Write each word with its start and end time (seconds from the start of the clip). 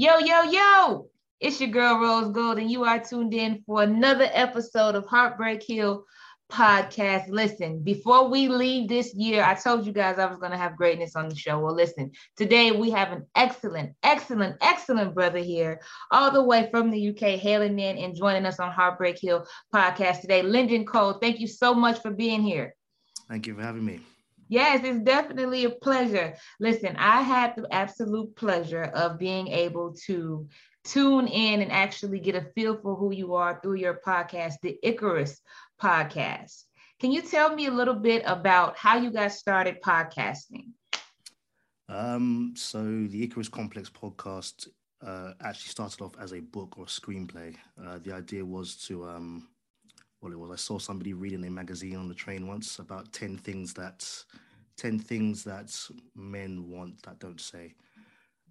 Yo, 0.00 0.16
yo, 0.18 0.42
yo, 0.42 1.10
it's 1.40 1.60
your 1.60 1.70
girl 1.70 1.98
Rose 1.98 2.30
Gold, 2.30 2.60
and 2.60 2.70
you 2.70 2.84
are 2.84 3.00
tuned 3.00 3.34
in 3.34 3.64
for 3.66 3.82
another 3.82 4.28
episode 4.32 4.94
of 4.94 5.04
Heartbreak 5.06 5.60
Hill 5.60 6.04
podcast. 6.52 7.24
Listen, 7.30 7.82
before 7.82 8.28
we 8.28 8.46
leave 8.46 8.88
this 8.88 9.12
year, 9.12 9.42
I 9.42 9.54
told 9.54 9.84
you 9.84 9.92
guys 9.92 10.20
I 10.20 10.26
was 10.26 10.38
going 10.38 10.52
to 10.52 10.56
have 10.56 10.76
greatness 10.76 11.16
on 11.16 11.28
the 11.28 11.34
show. 11.34 11.58
Well, 11.58 11.74
listen, 11.74 12.12
today 12.36 12.70
we 12.70 12.90
have 12.90 13.10
an 13.10 13.26
excellent, 13.34 13.96
excellent, 14.04 14.58
excellent 14.60 15.16
brother 15.16 15.40
here, 15.40 15.80
all 16.12 16.30
the 16.30 16.44
way 16.44 16.68
from 16.70 16.92
the 16.92 17.08
UK, 17.08 17.36
hailing 17.40 17.80
in 17.80 17.98
and 17.98 18.14
joining 18.14 18.46
us 18.46 18.60
on 18.60 18.70
Heartbreak 18.70 19.18
Hill 19.20 19.48
podcast 19.74 20.20
today. 20.20 20.42
Lyndon 20.42 20.86
Cole, 20.86 21.14
thank 21.14 21.40
you 21.40 21.48
so 21.48 21.74
much 21.74 22.00
for 22.02 22.12
being 22.12 22.40
here. 22.44 22.76
Thank 23.28 23.48
you 23.48 23.56
for 23.56 23.62
having 23.62 23.84
me. 23.84 23.98
Yes, 24.48 24.80
it's 24.82 25.00
definitely 25.00 25.64
a 25.64 25.70
pleasure. 25.70 26.34
Listen, 26.58 26.96
I 26.96 27.22
had 27.22 27.54
the 27.56 27.66
absolute 27.70 28.34
pleasure 28.34 28.84
of 28.84 29.18
being 29.18 29.48
able 29.48 29.94
to 30.06 30.48
tune 30.84 31.26
in 31.26 31.60
and 31.60 31.70
actually 31.70 32.18
get 32.18 32.34
a 32.34 32.50
feel 32.54 32.80
for 32.80 32.96
who 32.96 33.12
you 33.12 33.34
are 33.34 33.60
through 33.62 33.76
your 33.76 34.00
podcast, 34.06 34.54
the 34.62 34.78
Icarus 34.82 35.40
podcast. 35.80 36.64
Can 36.98 37.12
you 37.12 37.22
tell 37.22 37.54
me 37.54 37.66
a 37.66 37.70
little 37.70 37.94
bit 37.94 38.22
about 38.26 38.76
how 38.76 38.96
you 38.96 39.10
got 39.10 39.32
started 39.32 39.82
podcasting? 39.82 40.70
Um, 41.88 42.54
so 42.56 42.82
the 42.82 43.22
Icarus 43.22 43.48
Complex 43.48 43.90
podcast 43.90 44.68
uh, 45.06 45.32
actually 45.40 45.70
started 45.70 46.02
off 46.02 46.14
as 46.18 46.32
a 46.32 46.40
book 46.40 46.76
or 46.76 46.84
a 46.84 46.86
screenplay. 46.86 47.54
Uh, 47.82 47.98
the 48.02 48.12
idea 48.12 48.44
was 48.44 48.76
to 48.86 49.04
um, 49.04 49.48
well, 50.20 50.32
it 50.32 50.38
was 50.38 50.50
I 50.50 50.56
saw 50.56 50.78
somebody 50.78 51.12
reading 51.12 51.44
a 51.44 51.50
magazine 51.50 51.96
on 51.96 52.08
the 52.08 52.14
train 52.14 52.46
once 52.46 52.78
about 52.78 53.12
10 53.12 53.38
things 53.38 53.72
that 53.74 54.06
10 54.76 54.98
things 54.98 55.44
that 55.44 55.74
men 56.14 56.68
want 56.68 57.02
that 57.02 57.18
don't 57.18 57.40
say. 57.40 57.74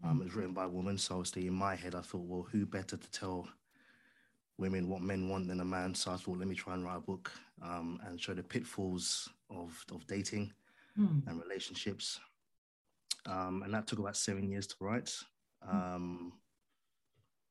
Um, 0.03 0.21
it 0.21 0.25
was 0.25 0.35
written 0.35 0.53
by 0.53 0.65
a 0.65 0.69
woman. 0.69 0.97
So 0.97 1.15
obviously 1.15 1.47
in 1.47 1.53
my 1.53 1.75
head, 1.75 1.95
I 1.95 2.01
thought, 2.01 2.25
well, 2.25 2.47
who 2.51 2.65
better 2.65 2.97
to 2.97 3.11
tell 3.11 3.47
women 4.57 4.89
what 4.89 5.01
men 5.01 5.29
want 5.29 5.47
than 5.47 5.61
a 5.61 5.65
man? 5.65 5.95
So 5.95 6.11
I 6.11 6.17
thought, 6.17 6.37
let 6.37 6.47
me 6.47 6.55
try 6.55 6.73
and 6.73 6.83
write 6.83 6.97
a 6.97 7.01
book 7.01 7.31
um, 7.61 7.99
and 8.05 8.19
show 8.19 8.33
the 8.33 8.43
pitfalls 8.43 9.29
of, 9.49 9.83
of 9.91 10.05
dating 10.07 10.51
mm. 10.99 11.25
and 11.27 11.41
relationships. 11.41 12.19
Um, 13.25 13.63
and 13.63 13.73
that 13.73 13.87
took 13.87 13.99
about 13.99 14.17
seven 14.17 14.49
years 14.49 14.67
to 14.67 14.75
write. 14.79 15.13
Um, 15.67 16.33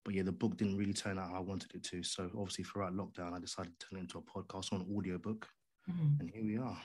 but 0.07 0.15
yeah, 0.15 0.23
the 0.23 0.31
book 0.31 0.57
didn't 0.57 0.77
really 0.77 0.93
turn 0.93 1.19
out 1.19 1.31
how 1.31 1.39
I 1.39 1.41
wanted 1.41 1.75
it 1.75 1.83
to. 1.83 2.01
So 2.05 2.31
obviously, 2.39 2.63
throughout 2.63 2.95
lockdown, 2.95 3.33
I 3.33 3.41
decided 3.41 3.73
to 3.79 3.87
turn 3.87 3.99
it 3.99 4.03
into 4.03 4.19
a 4.19 4.23
podcast 4.23 4.73
on 4.73 4.87
audiobook, 4.97 5.49
mm-hmm. 5.91 6.21
and 6.21 6.31
here 6.31 6.45
we 6.45 6.57
are. 6.59 6.79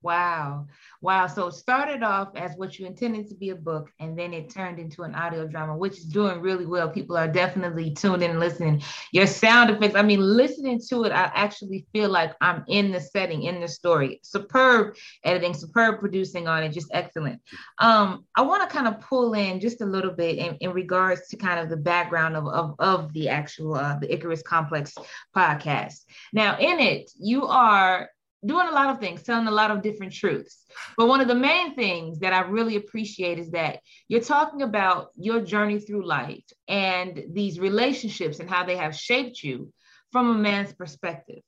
Wow. 0.00 0.68
Wow. 1.00 1.26
So 1.26 1.48
it 1.48 1.54
started 1.54 2.04
off 2.04 2.28
as 2.36 2.56
what 2.56 2.78
you 2.78 2.86
intended 2.86 3.28
to 3.28 3.34
be 3.34 3.50
a 3.50 3.56
book, 3.56 3.90
and 3.98 4.16
then 4.16 4.32
it 4.32 4.48
turned 4.48 4.78
into 4.78 5.02
an 5.02 5.14
audio 5.14 5.44
drama, 5.46 5.76
which 5.76 5.98
is 5.98 6.04
doing 6.04 6.40
really 6.40 6.66
well. 6.66 6.88
People 6.88 7.16
are 7.16 7.26
definitely 7.26 7.90
tuned 7.94 8.22
in 8.22 8.30
and 8.30 8.40
listening. 8.40 8.80
Your 9.12 9.26
sound 9.26 9.70
effects, 9.70 9.96
I 9.96 10.02
mean, 10.02 10.20
listening 10.20 10.80
to 10.88 11.02
it, 11.04 11.10
I 11.10 11.32
actually 11.34 11.84
feel 11.92 12.10
like 12.10 12.36
I'm 12.40 12.64
in 12.68 12.92
the 12.92 13.00
setting, 13.00 13.42
in 13.42 13.60
the 13.60 13.66
story. 13.66 14.20
Superb 14.22 14.94
editing, 15.24 15.52
superb 15.52 15.98
producing 15.98 16.46
on 16.46 16.62
it, 16.62 16.70
just 16.70 16.90
excellent. 16.92 17.40
Um, 17.78 18.24
I 18.36 18.42
want 18.42 18.68
to 18.68 18.74
kind 18.74 18.86
of 18.86 19.00
pull 19.00 19.34
in 19.34 19.58
just 19.58 19.80
a 19.80 19.86
little 19.86 20.12
bit 20.12 20.38
in, 20.38 20.56
in 20.60 20.72
regards 20.72 21.26
to 21.28 21.36
kind 21.36 21.58
of 21.58 21.68
the 21.70 21.76
background 21.76 22.36
of, 22.36 22.46
of, 22.46 22.76
of 22.78 23.12
the 23.14 23.28
actual 23.28 23.74
uh, 23.74 23.98
the 23.98 24.12
Icarus 24.12 24.42
Complex 24.42 24.94
podcast. 25.36 26.04
Now, 26.32 26.56
in 26.58 26.78
it, 26.78 27.10
you 27.18 27.46
are 27.46 28.10
doing 28.44 28.68
a 28.68 28.72
lot 28.72 28.90
of 28.90 29.00
things, 29.00 29.22
telling 29.22 29.48
a 29.48 29.52
lot 29.52 29.70
of 29.70 29.82
different 29.82 30.12
truths. 30.12 30.64
But 30.96 31.08
one 31.08 31.20
of 31.20 31.28
the 31.28 31.34
main 31.34 31.74
things 31.74 32.20
that 32.20 32.32
I 32.32 32.40
really 32.40 32.76
appreciate 32.76 33.38
is 33.38 33.50
that 33.50 33.80
you're 34.08 34.20
talking 34.20 34.62
about 34.62 35.10
your 35.16 35.40
journey 35.40 35.80
through 35.80 36.06
life 36.06 36.44
and 36.68 37.24
these 37.32 37.58
relationships 37.58 38.38
and 38.38 38.48
how 38.48 38.64
they 38.64 38.76
have 38.76 38.94
shaped 38.94 39.42
you 39.42 39.72
from 40.12 40.30
a 40.30 40.34
man's 40.34 40.72
perspective. 40.72 41.42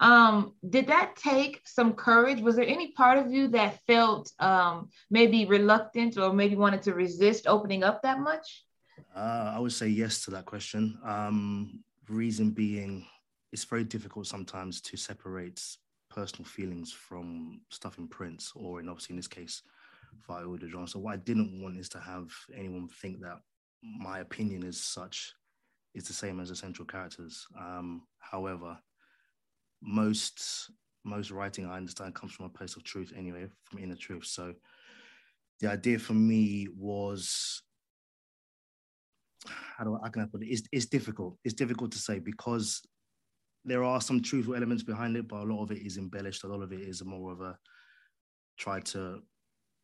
Um, 0.00 0.54
did 0.66 0.86
that 0.86 1.16
take 1.16 1.60
some 1.66 1.92
courage? 1.92 2.40
Was 2.40 2.56
there 2.56 2.66
any 2.66 2.92
part 2.92 3.18
of 3.18 3.30
you 3.30 3.48
that 3.48 3.78
felt 3.86 4.32
um, 4.38 4.88
maybe 5.10 5.44
reluctant 5.44 6.16
or 6.16 6.32
maybe 6.32 6.56
wanted 6.56 6.82
to 6.82 6.94
resist 6.94 7.46
opening 7.46 7.84
up 7.84 8.00
that 8.02 8.18
much? 8.18 8.64
Uh, 9.14 9.52
I 9.54 9.58
would 9.58 9.72
say 9.72 9.88
yes 9.88 10.24
to 10.24 10.30
that 10.32 10.46
question. 10.46 10.98
Um, 11.04 11.80
reason 12.08 12.50
being, 12.50 13.06
it's 13.52 13.64
very 13.64 13.84
difficult 13.84 14.26
sometimes 14.26 14.80
to 14.82 14.96
separate 14.96 15.62
personal 16.10 16.44
feelings 16.44 16.92
from 16.92 17.60
stuff 17.70 17.98
in 17.98 18.08
prints 18.08 18.52
or 18.54 18.80
in 18.80 18.88
obviously 18.88 19.14
in 19.14 19.16
this 19.16 19.28
case 19.28 19.62
via 20.26 20.46
audio 20.48 20.68
drama. 20.68 20.88
So 20.88 20.98
what 20.98 21.14
I 21.14 21.18
didn't 21.18 21.62
want 21.62 21.78
is 21.78 21.88
to 21.90 22.00
have 22.00 22.30
anyone 22.54 22.88
think 22.88 23.20
that 23.20 23.38
my 23.82 24.18
opinion 24.18 24.64
is 24.64 24.80
such 24.80 25.32
is 25.94 26.06
the 26.06 26.12
same 26.12 26.40
as 26.40 26.48
the 26.48 26.56
central 26.56 26.86
characters. 26.86 27.46
Um, 27.58 28.02
however, 28.18 28.76
most 29.82 30.70
most 31.04 31.30
writing 31.30 31.64
I 31.64 31.76
understand 31.78 32.14
comes 32.14 32.32
from 32.32 32.46
a 32.46 32.50
place 32.50 32.76
of 32.76 32.84
truth 32.84 33.12
anyway, 33.16 33.46
from 33.64 33.78
inner 33.78 33.96
truth. 33.96 34.26
So 34.26 34.54
the 35.60 35.70
idea 35.70 35.98
for 35.98 36.12
me 36.12 36.68
was 36.76 37.62
how 39.46 39.84
do 39.84 39.96
I, 39.96 40.00
how 40.04 40.10
can 40.10 40.22
I 40.22 40.26
put 40.26 40.42
it? 40.42 40.48
It's, 40.48 40.62
it's 40.72 40.86
difficult. 40.86 41.38
It's 41.44 41.54
difficult 41.54 41.92
to 41.92 41.98
say 41.98 42.18
because 42.18 42.82
there 43.64 43.84
are 43.84 44.00
some 44.00 44.22
truthful 44.22 44.54
elements 44.54 44.82
behind 44.82 45.16
it, 45.16 45.28
but 45.28 45.40
a 45.40 45.44
lot 45.44 45.62
of 45.62 45.70
it 45.70 45.78
is 45.78 45.98
embellished. 45.98 46.44
A 46.44 46.48
lot 46.48 46.62
of 46.62 46.72
it 46.72 46.80
is 46.80 47.04
more 47.04 47.32
of 47.32 47.40
a 47.40 47.58
try 48.58 48.80
to 48.80 49.22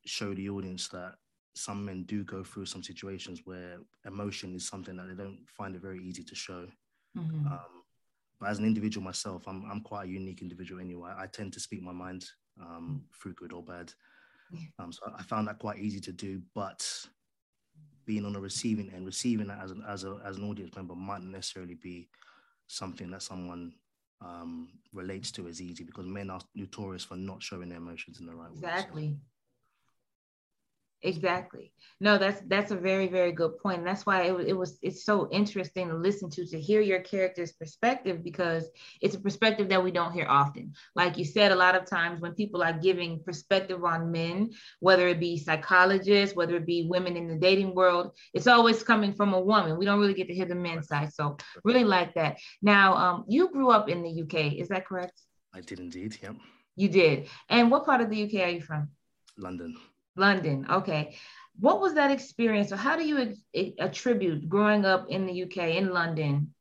show 0.07 0.35
the 0.35 0.49
audience 0.49 0.89
that 0.89 1.15
some 1.55 1.85
men 1.85 2.05
do 2.05 2.23
go 2.25 2.45
through 2.45 2.67
some 2.67 2.83
situations 2.83 3.43
where 3.45 3.79
emotion 4.07 4.55
is 4.55 4.69
something 4.69 4.97
that 4.97 5.09
they 5.09 5.15
don't 5.15 5.41
find 5.49 5.75
it 5.75 5.83
very 5.83 6.03
easy 6.03 6.23
to 6.23 6.35
show. 6.35 6.67
Mm-hmm. 7.17 7.47
Um, 7.47 7.83
but 8.39 8.51
as 8.51 8.59
an 8.59 8.67
individual 8.67 9.05
myself, 9.05 9.45
I'm 9.47 9.65
I'm 9.71 9.81
quite 9.81 10.05
a 10.05 10.11
unique 10.11 10.43
individual 10.43 10.81
anyway. 10.81 11.13
I 11.17 11.27
tend 11.27 11.53
to 11.55 11.61
speak 11.61 11.83
my 11.83 11.93
mind 11.93 12.27
um, 12.61 13.05
through 13.21 13.35
good 13.35 13.53
or 13.53 13.63
bad. 13.63 13.93
Um, 14.79 14.93
so 14.93 15.01
I 15.19 15.23
found 15.23 15.49
that 15.49 15.59
quite 15.59 15.79
easy 15.79 16.01
to 16.01 16.13
do. 16.13 16.41
But 16.55 16.87
being 18.05 18.25
on 18.25 18.33
the 18.33 18.41
receiving 18.41 18.91
end, 18.95 19.07
receiving 19.07 19.49
that 19.49 19.63
as 19.63 19.71
an 19.71 19.83
as 19.89 20.05
a 20.05 20.21
as 20.25 20.37
an 20.37 20.45
audience 20.45 20.77
member 20.77 20.95
might 20.95 21.23
not 21.23 21.33
necessarily 21.33 21.75
be 21.75 22.09
something 22.67 23.11
that 23.11 23.23
someone 23.23 23.73
um, 24.21 24.69
relates 24.93 25.31
to 25.33 25.47
as 25.49 25.61
easy 25.61 25.85
because 25.85 26.07
men 26.07 26.31
are 26.31 26.41
notorious 26.55 27.05
for 27.05 27.17
not 27.17 27.43
showing 27.43 27.69
their 27.69 27.79
emotions 27.79 28.21
in 28.21 28.27
the 28.27 28.35
right 28.35 28.51
way. 28.51 28.57
Exactly. 28.59 29.17
Exactly. 31.03 31.73
No, 32.01 32.19
that's 32.19 32.41
that's 32.47 32.73
a 32.73 32.77
very 32.77 33.07
very 33.07 33.31
good 33.31 33.59
point. 33.59 33.79
And 33.79 33.87
that's 33.87 34.07
why 34.07 34.23
it, 34.23 34.49
it 34.49 34.53
was 34.55 34.79
it's 34.83 35.05
so 35.05 35.29
interesting 35.31 35.89
to 35.89 35.95
listen 35.95 36.31
to 36.31 36.47
to 36.47 36.61
hear 36.61 36.81
your 36.81 37.01
character's 37.01 37.53
perspective 37.53 38.25
because 38.25 38.69
it's 39.03 39.15
a 39.15 39.21
perspective 39.21 39.69
that 39.69 39.85
we 39.85 39.91
don't 39.91 40.13
hear 40.13 40.27
often. 40.29 40.73
Like 40.95 41.19
you 41.19 41.25
said, 41.25 41.53
a 41.53 41.57
lot 41.57 41.75
of 41.75 41.85
times 41.85 42.21
when 42.21 42.35
people 42.35 42.63
are 42.63 42.73
giving 42.73 43.23
perspective 43.23 43.85
on 43.85 44.11
men, 44.11 44.51
whether 44.81 45.07
it 45.07 45.21
be 45.21 45.39
psychologists, 45.39 46.35
whether 46.35 46.57
it 46.57 46.67
be 46.67 46.87
women 46.89 47.17
in 47.17 47.29
the 47.29 47.37
dating 47.37 47.75
world, 47.75 48.13
it's 48.33 48.47
always 48.47 48.83
coming 48.83 49.13
from 49.13 49.35
a 49.35 49.41
woman. 49.41 49.79
We 49.79 49.85
don't 49.85 50.01
really 50.01 50.15
get 50.15 50.29
to 50.29 50.35
hear 50.35 50.47
the 50.47 50.55
men's 50.55 50.89
side. 50.89 51.13
So 51.13 51.37
really 51.63 51.85
like 51.85 52.15
that. 52.15 52.39
Now, 52.63 52.95
um, 52.95 53.25
you 53.29 53.51
grew 53.53 53.71
up 53.71 53.89
in 53.89 54.03
the 54.03 54.23
UK, 54.23 54.55
is 54.55 54.69
that 54.69 54.87
correct? 54.87 55.21
I 55.55 55.61
did 55.61 55.79
indeed. 55.79 56.17
Yep. 56.23 56.37
You 56.75 56.89
did. 56.89 57.29
And 57.49 57.71
what 57.71 57.85
part 57.85 58.01
of 58.01 58.11
the 58.11 58.25
UK 58.25 58.47
are 58.47 58.51
you 58.51 58.61
from? 58.63 58.89
London. 59.39 59.77
London. 60.17 60.67
Okay. 60.71 61.17
What 61.59 61.81
was 61.81 61.95
that 61.95 62.11
experience? 62.11 62.73
Or 62.73 62.77
how 62.77 62.97
do 62.97 63.07
you 63.07 63.35
attribute 63.79 64.49
growing 64.49 64.85
up 64.85 65.09
in 65.09 65.27
the 65.27 65.45
UK, 65.45 65.77
in 65.77 65.93
London, 65.93 66.55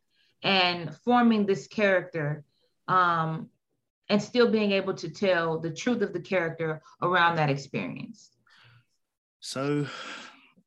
and 0.44 0.96
forming 1.04 1.46
this 1.46 1.68
character 1.68 2.44
um, 2.88 3.50
and 4.10 4.22
still 4.22 4.50
being 4.50 4.72
able 4.72 4.94
to 4.94 5.10
tell 5.10 5.60
the 5.60 5.72
truth 5.72 6.02
of 6.02 6.14
the 6.14 6.20
character 6.20 6.82
around 7.02 7.38
that 7.38 7.50
experience? 7.50 8.32
So, 9.40 9.86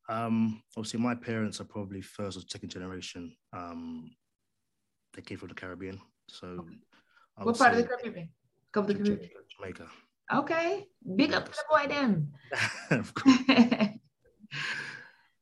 um, 0.09 0.62
obviously, 0.76 1.00
my 1.00 1.15
parents 1.15 1.60
are 1.60 1.65
probably 1.65 2.00
first 2.00 2.37
or 2.37 2.43
second 2.49 2.70
generation. 2.70 3.34
Um, 3.52 4.11
they 5.14 5.23
came 5.23 5.38
from 5.38 5.49
the 5.49 5.55
Caribbean. 5.55 6.00
So, 6.29 6.46
okay. 6.46 6.76
what 7.43 7.58
part 7.58 7.73
of 7.73 7.79
the 7.79 7.84
Caribbean? 7.84 8.29
Jamaica. 8.75 9.29
Jamaica. 9.56 9.87
Okay. 10.33 10.87
Big 11.17 11.33
up 11.33 11.47
to 11.47 11.51
the 11.51 11.65
boy 11.71 11.87
them. 11.89 12.33
of 12.91 13.15
course. 13.15 13.39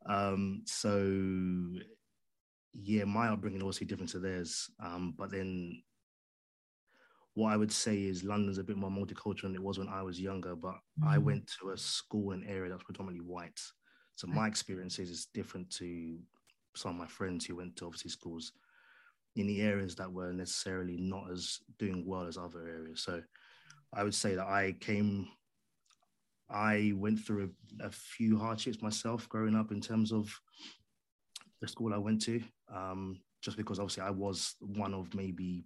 um, 0.08 0.62
so 0.64 0.98
yeah, 2.72 3.04
my 3.04 3.28
upbringing 3.28 3.62
obviously 3.62 3.86
different 3.86 4.10
to 4.10 4.18
theirs. 4.18 4.70
Um, 4.82 5.14
but 5.16 5.30
then 5.30 5.82
what 7.34 7.52
I 7.52 7.56
would 7.56 7.72
say 7.72 8.04
is 8.04 8.24
London's 8.24 8.58
a 8.58 8.64
bit 8.64 8.76
more 8.76 8.90
multicultural 8.90 9.42
than 9.42 9.54
it 9.54 9.62
was 9.62 9.78
when 9.78 9.88
I 9.88 10.02
was 10.02 10.20
younger, 10.20 10.54
but 10.56 10.74
mm. 11.00 11.06
I 11.06 11.18
went 11.18 11.50
to 11.60 11.70
a 11.70 11.78
school 11.78 12.32
and 12.32 12.48
area 12.48 12.70
that's 12.70 12.84
predominantly 12.84 13.26
white. 13.26 13.60
So 14.14 14.26
my 14.26 14.46
experiences 14.46 15.10
is 15.10 15.28
different 15.34 15.70
to 15.76 16.18
some 16.74 16.92
of 16.92 16.96
my 16.96 17.06
friends 17.06 17.44
who 17.44 17.56
went 17.56 17.76
to 17.76 17.86
obviously 17.86 18.10
schools 18.10 18.52
in 19.36 19.46
the 19.46 19.60
areas 19.60 19.94
that 19.96 20.10
were 20.10 20.32
necessarily 20.32 20.96
not 20.96 21.30
as 21.30 21.58
doing 21.78 22.04
well 22.06 22.26
as 22.26 22.38
other 22.38 22.66
areas. 22.66 23.02
So 23.02 23.20
I 23.94 24.02
would 24.02 24.14
say 24.14 24.34
that 24.34 24.46
I 24.46 24.74
came, 24.80 25.28
I 26.50 26.92
went 26.96 27.20
through 27.20 27.50
a, 27.80 27.86
a, 27.86 27.90
few 27.90 28.38
hardships 28.38 28.82
myself 28.82 29.28
growing 29.28 29.54
up 29.54 29.72
in 29.72 29.80
terms 29.80 30.12
of 30.12 30.32
the 31.60 31.68
school 31.68 31.94
I 31.94 31.98
went 31.98 32.22
to, 32.22 32.42
um, 32.72 33.20
just 33.42 33.56
because 33.56 33.78
obviously 33.78 34.02
I 34.02 34.10
was 34.10 34.54
one 34.60 34.94
of 34.94 35.14
maybe 35.14 35.64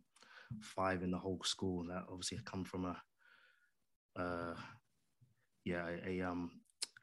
five 0.60 1.02
in 1.02 1.10
the 1.10 1.18
whole 1.18 1.40
school 1.44 1.84
that 1.88 2.04
obviously 2.08 2.38
had 2.38 2.44
come 2.44 2.64
from 2.64 2.84
a, 2.84 2.96
uh, 4.20 4.54
yeah, 5.64 5.86
a, 6.06 6.20
a 6.20 6.30
um, 6.30 6.50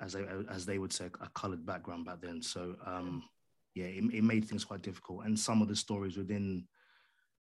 as 0.02 0.14
they 0.14 0.26
as 0.50 0.66
they 0.66 0.78
would 0.78 0.94
say, 0.94 1.06
a 1.22 1.30
coloured 1.34 1.66
background 1.66 2.06
back 2.06 2.22
then. 2.22 2.42
So 2.42 2.76
um, 2.86 3.24
yeah, 3.76 3.86
it, 3.86 4.04
it 4.14 4.24
made 4.24 4.46
things 4.46 4.66
quite 4.66 4.82
difficult. 4.82 5.26
And 5.26 5.38
some 5.38 5.62
of 5.62 5.68
the 5.68 5.76
stories 5.76 6.18
within 6.18 6.68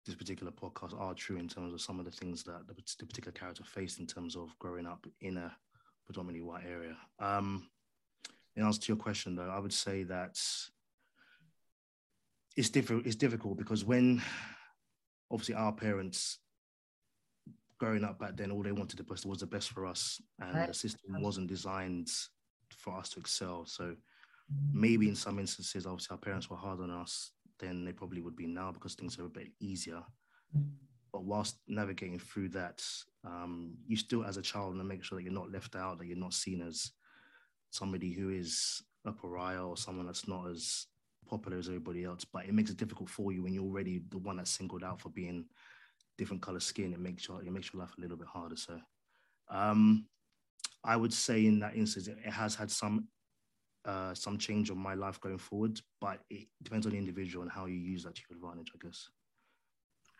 this 0.05 0.15
particular 0.15 0.51
podcast 0.51 0.99
are 0.99 1.13
true 1.13 1.37
in 1.37 1.47
terms 1.47 1.73
of 1.73 1.81
some 1.81 1.99
of 1.99 2.05
the 2.05 2.11
things 2.11 2.43
that 2.43 2.67
the, 2.67 2.73
the 2.73 3.05
particular 3.05 3.31
character 3.31 3.63
faced 3.63 3.99
in 3.99 4.07
terms 4.07 4.35
of 4.35 4.57
growing 4.59 4.85
up 4.85 5.05
in 5.21 5.37
a 5.37 5.51
predominantly 6.05 6.41
white 6.41 6.65
area. 6.69 6.97
Um, 7.19 7.69
in 8.55 8.63
answer 8.63 8.81
to 8.81 8.87
your 8.89 8.97
question, 8.97 9.35
though, 9.35 9.49
I 9.49 9.59
would 9.59 9.73
say 9.73 10.03
that 10.03 10.37
it's 12.55 12.69
different. 12.69 13.07
It's 13.07 13.15
difficult 13.15 13.57
because 13.57 13.83
when 13.83 14.21
obviously 15.31 15.55
our 15.55 15.71
parents 15.71 16.39
growing 17.79 18.03
up 18.03 18.19
back 18.19 18.37
then, 18.37 18.51
all 18.51 18.61
they 18.61 18.71
wanted 18.71 18.97
the 18.97 19.03
best 19.03 19.25
was 19.25 19.39
the 19.39 19.47
best 19.47 19.69
for 19.69 19.85
us, 19.85 20.21
and 20.39 20.53
right. 20.53 20.67
the 20.67 20.73
system 20.73 21.21
wasn't 21.21 21.47
designed 21.47 22.09
for 22.77 22.95
us 22.95 23.09
to 23.09 23.19
excel. 23.19 23.65
So 23.65 23.95
maybe 24.71 25.07
in 25.07 25.15
some 25.15 25.39
instances, 25.39 25.87
obviously 25.87 26.13
our 26.13 26.19
parents 26.19 26.49
were 26.49 26.57
hard 26.57 26.81
on 26.81 26.91
us 26.91 27.31
than 27.67 27.85
they 27.85 27.91
probably 27.91 28.21
would 28.21 28.35
be 28.35 28.47
now 28.47 28.71
because 28.71 28.95
things 28.95 29.17
are 29.19 29.25
a 29.25 29.29
bit 29.29 29.49
easier. 29.59 30.01
But 31.11 31.23
whilst 31.23 31.57
navigating 31.67 32.19
through 32.19 32.49
that, 32.49 32.83
um, 33.25 33.75
you 33.87 33.95
still, 33.95 34.25
as 34.25 34.37
a 34.37 34.41
child, 34.41 34.69
want 34.69 34.79
to 34.79 34.83
make 34.83 35.03
sure 35.03 35.17
that 35.17 35.23
you're 35.23 35.31
not 35.31 35.51
left 35.51 35.75
out, 35.75 35.99
that 35.99 36.07
you're 36.07 36.17
not 36.17 36.33
seen 36.33 36.61
as 36.61 36.91
somebody 37.69 38.11
who 38.13 38.29
is 38.29 38.81
a 39.05 39.11
pariah 39.11 39.65
or 39.65 39.77
someone 39.77 40.05
that's 40.05 40.27
not 40.27 40.47
as 40.49 40.87
popular 41.27 41.57
as 41.57 41.67
everybody 41.67 42.03
else. 42.03 42.25
But 42.25 42.45
it 42.45 42.53
makes 42.53 42.71
it 42.71 42.77
difficult 42.77 43.09
for 43.09 43.31
you 43.31 43.43
when 43.43 43.53
you're 43.53 43.63
already 43.63 44.01
the 44.09 44.17
one 44.17 44.37
that's 44.37 44.51
singled 44.51 44.83
out 44.83 45.01
for 45.01 45.09
being 45.09 45.45
different 46.17 46.41
color 46.41 46.59
skin. 46.59 46.93
It 46.93 46.99
makes 46.99 47.27
your 47.27 47.41
it 47.41 47.51
makes 47.51 47.73
your 47.73 47.81
life 47.81 47.93
a 47.97 48.01
little 48.01 48.17
bit 48.17 48.27
harder. 48.27 48.55
So, 48.55 48.79
um, 49.49 50.07
I 50.83 50.97
would 50.97 51.13
say 51.13 51.45
in 51.45 51.59
that 51.59 51.75
instance, 51.75 52.07
it 52.07 52.17
has 52.25 52.55
had 52.55 52.69
some 52.71 53.07
uh, 53.85 54.13
some 54.13 54.37
change 54.37 54.71
on 54.71 54.77
my 54.77 54.93
life 54.93 55.19
going 55.19 55.37
forward, 55.37 55.79
but 55.99 56.19
it 56.29 56.47
depends 56.61 56.85
on 56.85 56.93
the 56.93 56.97
individual 56.97 57.43
and 57.43 57.51
how 57.51 57.65
you 57.65 57.75
use 57.75 58.03
that 58.03 58.15
to 58.15 58.21
your 58.29 58.37
advantage, 58.37 58.71
I 58.73 58.85
guess. 58.85 59.09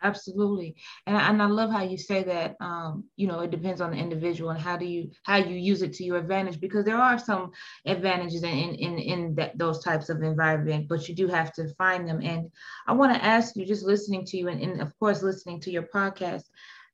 Absolutely, 0.02 0.76
and 1.06 1.16
and 1.16 1.42
I 1.42 1.46
love 1.46 1.70
how 1.70 1.82
you 1.82 1.96
say 1.96 2.22
that. 2.24 2.56
Um, 2.60 3.04
you 3.16 3.26
know, 3.26 3.40
it 3.40 3.50
depends 3.50 3.80
on 3.80 3.92
the 3.92 3.96
individual 3.96 4.50
and 4.50 4.60
how 4.60 4.76
do 4.76 4.84
you 4.84 5.10
how 5.22 5.36
you 5.36 5.56
use 5.56 5.80
it 5.80 5.94
to 5.94 6.04
your 6.04 6.18
advantage 6.18 6.60
because 6.60 6.84
there 6.84 6.98
are 6.98 7.18
some 7.18 7.52
advantages 7.86 8.42
in 8.42 8.74
in 8.74 8.98
in, 8.98 9.34
that, 9.36 9.56
those 9.56 9.82
types 9.82 10.10
of 10.10 10.22
environment, 10.22 10.88
but 10.88 11.08
you 11.08 11.14
do 11.14 11.26
have 11.28 11.54
to 11.54 11.72
find 11.76 12.06
them. 12.06 12.20
And 12.22 12.50
I 12.86 12.92
want 12.92 13.14
to 13.14 13.24
ask 13.24 13.56
you, 13.56 13.64
just 13.64 13.84
listening 13.84 14.26
to 14.26 14.36
you, 14.36 14.48
and, 14.48 14.60
and 14.60 14.82
of 14.82 14.92
course 14.98 15.22
listening 15.22 15.60
to 15.60 15.70
your 15.70 15.84
podcast, 15.84 16.44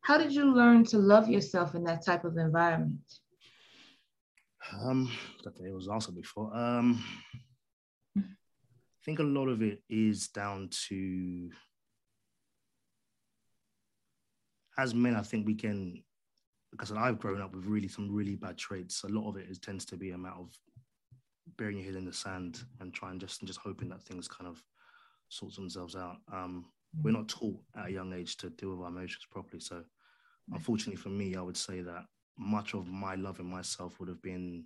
how 0.02 0.16
did 0.16 0.32
you 0.32 0.54
learn 0.54 0.84
to 0.84 0.98
love 0.98 1.28
yourself 1.28 1.74
in 1.74 1.82
that 1.84 2.04
type 2.04 2.24
of 2.24 2.36
environment? 2.36 3.19
Um, 4.82 5.10
that 5.44 5.54
it 5.58 5.74
was 5.74 5.88
also 5.88 6.12
before. 6.12 6.54
Um, 6.56 7.02
I 8.16 9.04
think 9.04 9.18
a 9.18 9.24
lot 9.24 9.48
of 9.48 9.62
it 9.62 9.82
is 9.88 10.28
down 10.28 10.68
to 10.88 11.50
as 14.78 14.94
men. 14.94 15.16
I 15.16 15.22
think 15.22 15.46
we 15.46 15.54
can, 15.54 16.02
because 16.70 16.92
I've 16.92 17.18
grown 17.18 17.40
up 17.40 17.54
with 17.54 17.66
really 17.66 17.88
some 17.88 18.14
really 18.14 18.36
bad 18.36 18.58
traits. 18.58 19.04
A 19.04 19.08
lot 19.08 19.28
of 19.28 19.36
it 19.36 19.48
is 19.48 19.58
tends 19.58 19.84
to 19.86 19.96
be 19.96 20.10
a 20.10 20.18
matter 20.18 20.36
of 20.36 20.52
burying 21.56 21.78
your 21.78 21.86
head 21.86 21.96
in 21.96 22.04
the 22.04 22.12
sand 22.12 22.60
and 22.80 22.92
trying 22.92 23.18
just 23.18 23.40
and 23.40 23.48
just 23.48 23.60
hoping 23.60 23.88
that 23.88 24.02
things 24.02 24.28
kind 24.28 24.48
of 24.48 24.62
sort 25.28 25.54
themselves 25.54 25.96
out. 25.96 26.16
Um, 26.32 26.66
we're 27.02 27.12
not 27.12 27.28
taught 27.28 27.58
at 27.76 27.88
a 27.88 27.92
young 27.92 28.12
age 28.12 28.36
to 28.38 28.50
deal 28.50 28.70
with 28.70 28.80
our 28.80 28.88
emotions 28.88 29.26
properly. 29.30 29.60
So, 29.60 29.82
unfortunately 30.52 30.96
for 30.96 31.08
me, 31.08 31.36
I 31.36 31.40
would 31.40 31.56
say 31.56 31.80
that 31.80 32.04
much 32.40 32.74
of 32.74 32.88
my 32.88 33.14
love 33.14 33.38
in 33.38 33.46
myself 33.46 34.00
would 34.00 34.08
have 34.08 34.22
been 34.22 34.64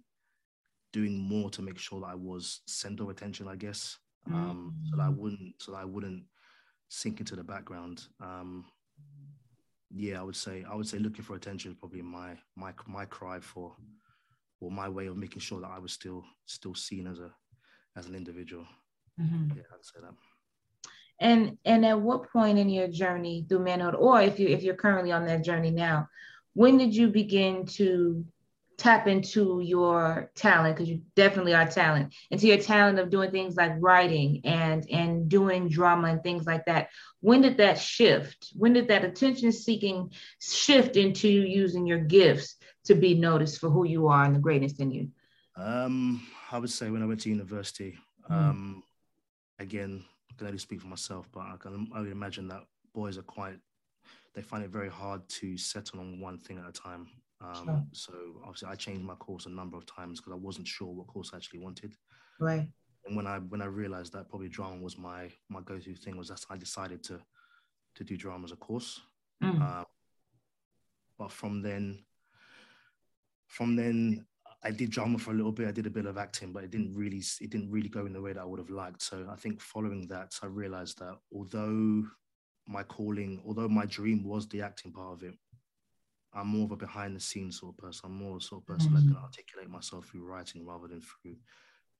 doing 0.93 1.19
more 1.19 1.51
to 1.51 1.61
make 1.61 1.79
sure 1.79 2.01
that 2.01 2.07
I 2.07 2.15
was 2.15 2.61
center 2.67 3.03
of 3.03 3.09
attention, 3.11 3.49
I 3.49 3.57
guess, 3.57 3.99
um, 4.29 4.73
mm. 4.73 4.91
so 4.91 4.97
that 4.97 5.03
I 5.03 5.09
mm. 5.09 5.17
wouldn't 5.17 5.55
so 5.59 5.73
that 5.73 5.79
I 5.79 5.85
wouldn't 5.85 6.23
sink 6.89 7.19
into 7.19 7.35
the 7.35 7.43
background. 7.43 8.07
Um, 8.23 8.65
yeah, 9.91 10.21
I 10.21 10.23
would 10.23 10.37
say 10.37 10.65
I 10.71 10.75
would 10.75 10.87
say 10.87 10.99
looking 10.99 11.25
for 11.25 11.35
attention 11.35 11.73
is 11.73 11.77
probably 11.79 12.03
my 12.03 12.37
my 12.57 12.73
my 12.87 13.05
cry 13.05 13.41
for, 13.41 13.75
or 14.61 14.71
my 14.71 14.89
way 14.89 15.07
of 15.07 15.17
making 15.17 15.41
sure 15.41 15.61
that 15.61 15.71
I 15.71 15.81
was 15.81 15.93
still 15.93 16.25
still 16.47 16.75
seen 16.75 17.09
as 17.09 17.19
a 17.19 17.31
as 17.97 18.07
an 18.07 18.15
individual. 18.15 18.67
Mm-hmm. 19.21 19.57
Yeah, 19.57 19.65
I'd 19.73 19.85
say 19.85 20.01
that. 20.01 20.15
And 21.21 21.59
and 21.65 21.85
at 21.85 22.01
what 22.01 22.31
point 22.31 22.59
in 22.59 22.69
your 22.69 22.89
journey 22.89 23.47
through 23.49 23.61
manhood, 23.61 23.97
or 23.97 24.21
if 24.21 24.39
you 24.39 24.49
if 24.49 24.63
you're 24.63 24.75
currently 24.77 25.13
on 25.13 25.27
that 25.27 25.43
journey 25.43 25.71
now, 25.71 26.09
when 26.55 26.79
did 26.79 26.95
you 26.95 27.09
begin 27.09 27.67
to 27.67 28.25
tap 28.77 29.07
into 29.07 29.61
your 29.61 30.31
talent? 30.35 30.77
Because 30.77 30.89
you 30.89 31.03
definitely 31.15 31.55
are 31.55 31.67
talent 31.67 32.15
into 32.31 32.47
your 32.47 32.59
talent 32.59 32.99
of 32.99 33.11
doing 33.11 33.31
things 33.31 33.57
like 33.57 33.73
writing 33.79 34.41
and 34.45 34.89
and 34.91 35.29
doing 35.29 35.69
drama 35.69 36.09
and 36.09 36.23
things 36.23 36.47
like 36.47 36.65
that. 36.65 36.89
When 37.21 37.43
did 37.43 37.59
that 37.59 37.79
shift? 37.79 38.53
When 38.55 38.73
did 38.73 38.89
that 38.89 39.05
attention 39.05 39.53
seeking 39.53 40.11
shift 40.41 40.97
into 40.97 41.29
using 41.29 41.87
your 41.87 42.01
gifts 42.01 42.57
to 42.85 42.95
be 42.95 43.15
noticed 43.15 43.61
for 43.61 43.71
who 43.71 43.87
you 43.87 44.09
are 44.09 44.25
and 44.25 44.35
the 44.35 44.41
greatness 44.41 44.79
in 44.79 44.91
you? 44.91 45.09
Um 45.57 46.27
i 46.55 46.59
would 46.59 46.71
say 46.71 46.89
when 46.91 47.03
i 47.03 47.07
went 47.07 47.21
to 47.21 47.29
university 47.29 47.99
mm-hmm. 48.31 48.33
um 48.33 48.83
again 49.59 50.05
i 50.31 50.35
can 50.37 50.47
only 50.47 50.59
speak 50.59 50.81
for 50.81 50.87
myself 50.87 51.29
but 51.33 51.41
i 51.41 51.57
can 51.59 51.89
i 51.95 52.01
would 52.01 52.13
imagine 52.13 52.49
that 52.49 52.63
boys 52.95 53.19
are 53.19 53.23
quite 53.23 53.59
they 54.35 54.43
find 54.43 54.65
it 54.65 54.71
very 54.71 54.89
hard 54.89 55.27
to 55.29 55.57
settle 55.57 56.01
on 56.01 56.21
one 56.21 56.39
thing 56.39 56.59
at 56.59 56.69
a 56.69 56.73
time. 56.73 57.09
Um, 57.41 57.65
sure. 57.65 57.85
So 57.93 58.13
obviously, 58.43 58.69
I 58.69 58.75
changed 58.75 59.03
my 59.03 59.15
course 59.15 59.47
a 59.47 59.51
number 59.51 59.77
of 59.77 59.87
times 59.87 60.21
because 60.21 60.33
I 60.33 60.37
wasn't 60.37 60.67
sure 60.67 60.93
what 60.93 61.07
course 61.07 61.31
I 61.33 61.37
actually 61.37 61.61
wanted. 61.61 61.95
Right. 62.41 62.69
And 63.07 63.17
when 63.17 63.27
I 63.27 63.39
when 63.39 63.63
I 63.63 63.67
realized 63.67 64.13
that 64.15 64.29
probably 64.29 64.49
drama 64.49 64.81
was 64.81 64.99
my 64.99 65.31
my 65.49 65.61
go 65.61 65.79
to 65.79 65.95
thing, 65.95 66.17
was 66.17 66.29
that 66.29 66.45
I 66.51 66.57
decided 66.57 67.03
to 67.05 67.21
to 67.97 68.05
do 68.05 68.17
drama 68.17 68.45
as 68.45 68.53
a 68.53 68.57
course. 68.57 69.01
Mm. 69.43 69.61
Uh, 69.61 69.85
but 71.19 71.31
from 71.31 71.63
then, 71.63 72.05
from 73.47 73.77
then, 73.77 74.27
I 74.65 74.71
did 74.71 74.91
drama 74.91 75.19
for 75.19 75.31
a 75.31 75.35
little 75.35 75.53
bit. 75.53 75.69
I 75.69 75.73
did 75.73 75.87
a 75.87 75.91
bit 75.91 76.07
of 76.07 76.17
acting, 76.17 76.53
but 76.53 76.65
it 76.65 76.71
didn't 76.71 76.95
really 76.95 77.23
it 77.41 77.51
didn't 77.51 77.71
really 77.71 77.91
go 77.91 78.07
in 78.07 78.13
the 78.13 78.23
way 78.23 78.33
that 78.33 78.41
I 78.41 78.47
would 78.47 78.59
have 78.59 78.71
liked. 78.71 79.03
So 79.03 79.29
I 79.31 79.37
think 79.37 79.61
following 79.61 80.09
that, 80.09 80.35
I 80.43 80.47
realized 80.47 80.99
that 80.99 81.19
although 81.33 82.05
my 82.67 82.83
calling, 82.83 83.43
although 83.47 83.69
my 83.69 83.87
dream 83.87 84.25
was 84.25 84.49
the 84.49 84.63
acting 84.63 84.93
part 84.93 85.13
of 85.15 85.23
it, 85.23 85.35
I'm 86.33 86.49
more 86.49 86.65
of 86.65 86.73
a 86.73 86.77
behind 86.77 87.15
the 87.15 87.21
scenes 87.21 87.61
sort 87.61 87.75
of 87.75 87.79
person. 87.79 88.03
I'm 88.07 88.17
more 88.17 88.33
of 88.33 88.43
a 88.43 88.45
sort 88.45 88.63
of 88.63 88.67
person 88.67 88.91
mm-hmm. 88.91 89.07
that 89.07 89.15
can 89.15 89.23
articulate 89.23 89.71
myself 89.71 90.07
through 90.07 90.25
writing 90.25 90.67
rather 90.67 90.89
than 90.89 91.01
through 91.01 91.37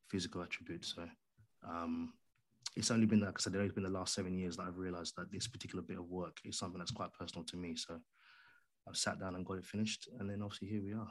physical 0.09 0.43
attributes. 0.43 0.95
So 0.97 1.09
um, 1.69 2.13
it's 2.77 2.91
only 2.91 3.07
been, 3.07 3.21
like 3.21 3.37
I 3.37 3.41
said, 3.41 3.55
it's 3.55 3.75
been 3.75 3.85
the 3.85 3.91
last 3.91 4.15
seven 4.15 4.37
years 4.37 4.57
that 4.57 4.65
I've 4.67 4.79
realized 4.79 5.15
that 5.17 5.31
this 5.31 5.47
particular 5.47 5.83
bit 5.83 5.99
of 5.99 6.09
work 6.09 6.39
is 6.45 6.59
something 6.59 6.79
that's 6.79 6.91
quite 6.91 7.13
personal 7.13 7.45
to 7.45 7.57
me. 7.57 7.77
So 7.77 8.01
I've 8.89 8.97
sat 8.97 9.21
down 9.21 9.37
and 9.37 9.47
got 9.47 9.59
it 9.59 9.65
finished. 9.65 10.09
And 10.19 10.29
then 10.29 10.43
obviously 10.43 10.69
here 10.69 10.83
we 10.83 10.95
are. 10.95 11.11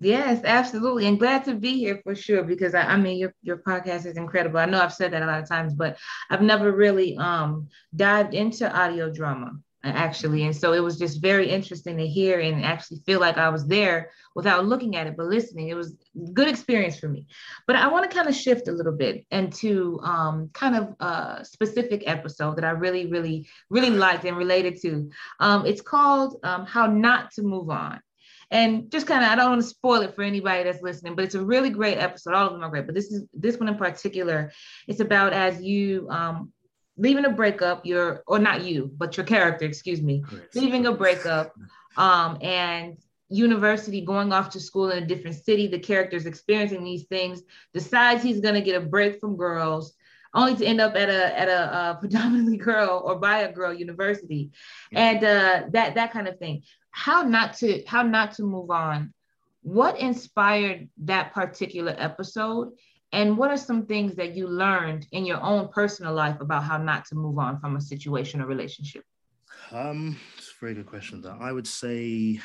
Yes, 0.00 0.42
absolutely. 0.44 1.06
And 1.06 1.18
glad 1.18 1.44
to 1.44 1.54
be 1.54 1.76
here 1.76 2.00
for 2.04 2.14
sure 2.14 2.44
because 2.44 2.74
I, 2.74 2.82
I, 2.82 2.96
mean 2.96 3.18
your 3.18 3.34
your 3.42 3.56
podcast 3.58 4.06
is 4.06 4.16
incredible. 4.16 4.60
I 4.60 4.66
know 4.66 4.80
I've 4.80 4.94
said 4.94 5.12
that 5.12 5.22
a 5.22 5.26
lot 5.26 5.42
of 5.42 5.48
times, 5.48 5.74
but 5.74 5.98
I've 6.30 6.42
never 6.42 6.70
really 6.70 7.16
um 7.16 7.68
dived 7.96 8.34
into 8.34 8.72
audio 8.72 9.10
drama 9.10 9.58
actually. 9.84 10.44
And 10.44 10.54
so 10.54 10.72
it 10.72 10.80
was 10.80 10.98
just 10.98 11.22
very 11.22 11.48
interesting 11.48 11.96
to 11.98 12.06
hear 12.06 12.40
and 12.40 12.64
actually 12.64 12.98
feel 13.06 13.20
like 13.20 13.38
I 13.38 13.48
was 13.48 13.66
there 13.66 14.10
without 14.34 14.66
looking 14.66 14.96
at 14.96 15.06
it, 15.06 15.16
but 15.16 15.26
listening. 15.26 15.68
It 15.68 15.74
was 15.74 15.94
good 16.32 16.48
experience 16.48 16.98
for 16.98 17.08
me. 17.08 17.26
But 17.66 17.76
I 17.76 17.88
want 17.88 18.08
to 18.08 18.14
kind 18.14 18.28
of 18.28 18.34
shift 18.34 18.68
a 18.68 18.72
little 18.72 18.92
bit 18.92 19.24
into 19.30 20.00
um, 20.02 20.50
kind 20.52 20.76
of 20.76 20.94
a 21.00 21.44
specific 21.44 22.02
episode 22.06 22.56
that 22.56 22.64
I 22.64 22.70
really, 22.70 23.06
really, 23.06 23.48
really 23.70 23.90
liked 23.90 24.24
and 24.24 24.36
related 24.36 24.80
to. 24.82 25.10
Um, 25.40 25.64
it's 25.66 25.80
called 25.80 26.40
um, 26.42 26.66
How 26.66 26.86
Not 26.86 27.30
to 27.32 27.42
Move 27.42 27.70
On. 27.70 28.00
And 28.50 28.90
just 28.90 29.06
kind 29.06 29.22
of, 29.22 29.30
I 29.30 29.34
don't 29.34 29.50
want 29.50 29.62
to 29.62 29.68
spoil 29.68 30.00
it 30.00 30.14
for 30.14 30.22
anybody 30.22 30.64
that's 30.64 30.82
listening, 30.82 31.14
but 31.14 31.24
it's 31.24 31.34
a 31.34 31.44
really 31.44 31.70
great 31.70 31.98
episode. 31.98 32.34
All 32.34 32.46
of 32.46 32.52
them 32.52 32.62
are 32.62 32.70
great, 32.70 32.86
but 32.86 32.94
this 32.94 33.12
is 33.12 33.24
this 33.34 33.58
one 33.58 33.68
in 33.68 33.76
particular. 33.76 34.52
It's 34.86 35.00
about 35.00 35.34
as 35.34 35.62
you 35.62 36.08
um, 36.08 36.52
leaving 36.96 37.24
a 37.24 37.30
breakup, 37.30 37.84
you're 37.84 38.22
or 38.26 38.38
not 38.38 38.64
you, 38.64 38.90
but 38.96 39.16
your 39.16 39.26
character, 39.26 39.64
excuse 39.64 40.02
me, 40.02 40.22
Correct. 40.22 40.54
leaving 40.56 40.86
a 40.86 40.92
breakup, 40.92 41.52
um, 41.96 42.38
and 42.42 42.98
university, 43.28 44.00
going 44.00 44.32
off 44.32 44.50
to 44.50 44.60
school 44.60 44.90
in 44.90 45.02
a 45.02 45.06
different 45.06 45.36
city. 45.36 45.66
The 45.66 45.78
character's 45.78 46.26
experiencing 46.26 46.84
these 46.84 47.04
things, 47.04 47.42
decides 47.74 48.22
he's 48.22 48.40
gonna 48.40 48.60
get 48.60 48.82
a 48.82 48.84
break 48.84 49.20
from 49.20 49.36
girls, 49.36 49.94
only 50.34 50.56
to 50.56 50.64
end 50.64 50.80
up 50.80 50.96
at 50.96 51.08
a 51.08 51.38
at 51.38 51.48
a, 51.48 51.90
a 51.90 51.94
predominantly 52.00 52.56
girl 52.56 53.02
or 53.04 53.16
by 53.16 53.40
a 53.40 53.52
girl 53.52 53.72
university, 53.72 54.50
and 54.92 55.18
uh, 55.18 55.62
that 55.70 55.94
that 55.94 56.12
kind 56.12 56.28
of 56.28 56.38
thing 56.38 56.62
how 56.90 57.22
not 57.22 57.54
to 57.54 57.82
how 57.86 58.02
not 58.02 58.32
to 58.32 58.42
move 58.42 58.70
on 58.70 59.12
what 59.62 59.98
inspired 59.98 60.88
that 60.98 61.32
particular 61.34 61.94
episode 61.98 62.72
And 63.12 63.38
what 63.38 63.50
are 63.50 63.56
some 63.56 63.86
things 63.86 64.14
that 64.16 64.34
you 64.34 64.46
learned 64.48 65.06
in 65.12 65.24
your 65.24 65.40
own 65.40 65.68
personal 65.68 66.12
life 66.12 66.40
about 66.40 66.64
how 66.64 66.76
not 66.76 67.06
to 67.06 67.14
move 67.14 67.38
on 67.38 67.58
from 67.58 67.76
a 67.76 67.80
situation 67.80 68.40
or 68.40 68.46
relationship? 68.46 69.04
Um, 69.72 70.16
it's 70.36 70.48
a 70.48 70.60
very 70.60 70.74
good 70.74 70.86
question. 70.86 71.22
That 71.22 71.38
I 71.40 71.52
would 71.52 71.66
say, 71.66 72.40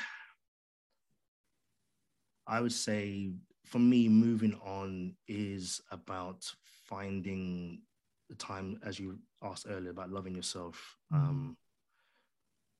I 2.47 2.61
would 2.61 2.71
say, 2.71 3.31
for 3.65 3.79
me, 3.79 4.07
moving 4.07 4.57
on 4.63 5.15
is 5.27 5.81
about 5.91 6.49
finding 6.85 7.81
the 8.29 8.35
time, 8.35 8.79
as 8.85 8.99
you 8.99 9.19
asked 9.41 9.65
earlier, 9.69 9.91
about 9.91 10.11
loving 10.11 10.35
yourself. 10.35 10.97
Mm-hmm. 11.13 11.29
Um, 11.29 11.57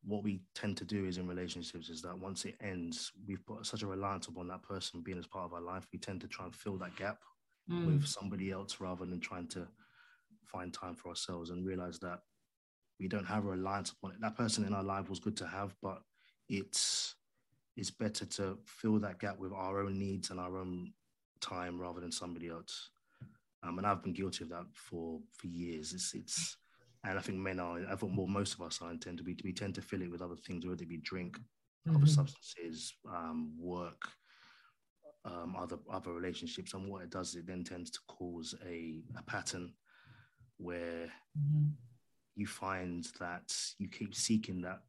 what 0.05 0.23
we 0.23 0.41
tend 0.53 0.77
to 0.77 0.85
do 0.85 1.05
is 1.05 1.17
in 1.17 1.27
relationships 1.27 1.89
is 1.89 2.01
that 2.01 2.17
once 2.17 2.45
it 2.45 2.55
ends, 2.61 3.11
we've 3.25 3.45
put 3.45 3.65
such 3.65 3.83
a 3.83 3.87
reliance 3.87 4.27
upon 4.27 4.47
that 4.49 4.63
person 4.63 5.01
being 5.01 5.17
as 5.17 5.27
part 5.27 5.45
of 5.45 5.53
our 5.53 5.61
life. 5.61 5.87
We 5.93 5.99
tend 5.99 6.21
to 6.21 6.27
try 6.27 6.45
and 6.45 6.55
fill 6.55 6.77
that 6.79 6.95
gap 6.95 7.19
mm. 7.69 7.85
with 7.85 8.05
somebody 8.05 8.51
else 8.51 8.79
rather 8.79 9.05
than 9.05 9.19
trying 9.19 9.47
to 9.49 9.67
find 10.45 10.73
time 10.73 10.95
for 10.95 11.09
ourselves 11.09 11.49
and 11.49 11.65
realize 11.65 11.99
that 11.99 12.19
we 12.99 13.07
don't 13.07 13.25
have 13.25 13.45
a 13.45 13.49
reliance 13.49 13.91
upon 13.91 14.11
it. 14.11 14.21
That 14.21 14.37
person 14.37 14.65
in 14.65 14.73
our 14.73 14.83
life 14.83 15.09
was 15.09 15.19
good 15.19 15.37
to 15.37 15.47
have, 15.47 15.73
but 15.81 16.01
it's 16.49 17.15
it's 17.75 17.91
better 17.91 18.25
to 18.25 18.59
fill 18.65 18.99
that 18.99 19.19
gap 19.19 19.39
with 19.39 19.51
our 19.51 19.79
own 19.79 19.97
needs 19.97 20.29
and 20.29 20.39
our 20.39 20.57
own 20.57 20.93
time 21.41 21.79
rather 21.79 21.99
than 21.99 22.11
somebody 22.11 22.49
else. 22.49 22.91
Um, 23.63 23.77
and 23.79 23.87
I've 23.87 24.03
been 24.03 24.13
guilty 24.13 24.43
of 24.43 24.49
that 24.49 24.65
for 24.73 25.19
for 25.31 25.47
years. 25.47 25.93
It's 25.93 26.13
it's 26.13 26.57
and 27.03 27.17
I 27.17 27.21
think 27.21 27.37
men 27.37 27.59
are. 27.59 27.79
I 27.89 27.95
think 27.95 28.13
well, 28.17 28.27
most 28.27 28.53
of 28.53 28.61
us 28.61 28.79
are 28.81 28.93
tend 28.95 29.17
to 29.17 29.23
be. 29.23 29.37
We 29.43 29.53
tend 29.53 29.75
to 29.75 29.81
fill 29.81 30.01
it 30.01 30.11
with 30.11 30.21
other 30.21 30.35
things, 30.35 30.65
whether 30.65 30.83
it 30.83 30.89
be 30.89 30.97
drink, 30.97 31.37
mm-hmm. 31.37 31.95
other 31.95 32.07
substances, 32.07 32.93
um, 33.09 33.53
work, 33.57 34.01
um, 35.25 35.55
other 35.57 35.77
other 35.91 36.13
relationships. 36.13 36.73
And 36.73 36.89
what 36.89 37.03
it 37.03 37.09
does, 37.09 37.35
it 37.35 37.45
then 37.45 37.63
tends 37.63 37.91
to 37.91 37.99
cause 38.07 38.55
a 38.65 39.01
a 39.17 39.23
pattern 39.23 39.73
where 40.57 41.11
mm-hmm. 41.37 41.69
you 42.35 42.47
find 42.47 43.05
that 43.19 43.53
you 43.77 43.89
keep 43.89 44.15
seeking 44.15 44.61
that. 44.61 44.79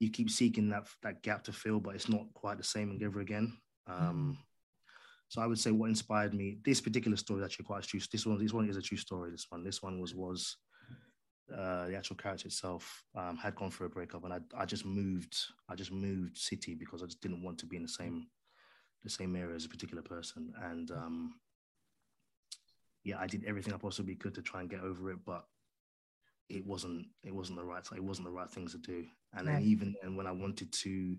You 0.00 0.10
keep 0.10 0.28
seeking 0.28 0.68
that 0.70 0.88
that 1.02 1.22
gap 1.22 1.44
to 1.44 1.52
fill, 1.52 1.78
but 1.78 1.94
it's 1.94 2.08
not 2.08 2.26
quite 2.34 2.58
the 2.58 2.64
same 2.64 2.90
and 2.90 3.02
ever 3.02 3.20
again. 3.20 3.56
Um, 3.86 4.00
mm-hmm. 4.00 4.32
So 5.28 5.42
I 5.42 5.46
would 5.46 5.58
say 5.58 5.70
what 5.70 5.88
inspired 5.88 6.34
me. 6.34 6.58
This 6.64 6.80
particular 6.80 7.16
story 7.16 7.40
is 7.40 7.44
actually 7.44 7.64
quite 7.64 7.82
true. 7.82 8.00
This 8.12 8.26
one, 8.26 8.38
this 8.38 8.52
one 8.52 8.68
is 8.68 8.76
a 8.76 8.82
true 8.82 8.98
story. 8.98 9.30
This 9.30 9.46
one, 9.48 9.64
this 9.64 9.82
one 9.82 10.00
was 10.00 10.14
was 10.14 10.56
uh, 11.52 11.86
the 11.86 11.96
actual 11.96 12.16
character 12.16 12.46
itself 12.46 13.04
um, 13.16 13.36
had 13.36 13.54
gone 13.54 13.70
through 13.70 13.86
a 13.86 13.90
breakup, 13.90 14.24
and 14.24 14.32
I, 14.32 14.38
I 14.56 14.64
just 14.64 14.84
moved. 14.84 15.36
I 15.68 15.74
just 15.74 15.92
moved 15.92 16.38
city 16.38 16.74
because 16.74 17.02
I 17.02 17.06
just 17.06 17.20
didn't 17.20 17.42
want 17.42 17.58
to 17.58 17.66
be 17.66 17.76
in 17.76 17.82
the 17.82 17.88
same 17.88 18.28
the 19.02 19.10
same 19.10 19.36
area 19.36 19.54
as 19.54 19.66
a 19.66 19.68
particular 19.68 20.02
person. 20.02 20.52
And 20.62 20.90
um, 20.90 21.34
yeah, 23.04 23.18
I 23.20 23.26
did 23.26 23.44
everything 23.44 23.74
I 23.74 23.76
possibly 23.76 24.14
could 24.14 24.34
to 24.34 24.42
try 24.42 24.60
and 24.60 24.70
get 24.70 24.80
over 24.80 25.10
it, 25.10 25.18
but 25.24 25.44
it 26.48 26.66
wasn't 26.66 27.06
it 27.22 27.34
wasn't 27.34 27.58
the 27.58 27.64
right 27.64 27.84
it 27.94 28.02
wasn't 28.02 28.26
the 28.26 28.32
right 28.32 28.50
things 28.50 28.72
to 28.72 28.78
do. 28.78 29.04
And 29.36 29.46
right. 29.46 29.54
then 29.54 29.62
even 29.62 29.94
then, 30.02 30.16
when 30.16 30.26
I 30.26 30.32
wanted 30.32 30.72
to, 30.72 31.16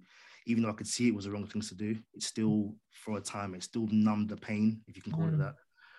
even 0.48 0.64
though 0.64 0.70
I 0.70 0.74
could 0.74 0.88
see 0.88 1.08
it 1.08 1.16
was 1.16 1.26
the 1.26 1.32
wrong 1.32 1.46
things 1.46 1.70
to 1.70 1.76
do, 1.76 1.98
it 2.14 2.24
still 2.24 2.76
for 2.92 3.18
a 3.18 3.22
time 3.22 3.56
it 3.56 3.64
still 3.64 3.88
numbed 3.92 4.30
the 4.30 4.38
pain, 4.38 4.82
if 4.88 4.96
you 4.96 5.02
can 5.02 5.12
call 5.12 5.26
mm. 5.26 5.34
it 5.34 5.40
that. 5.40 5.56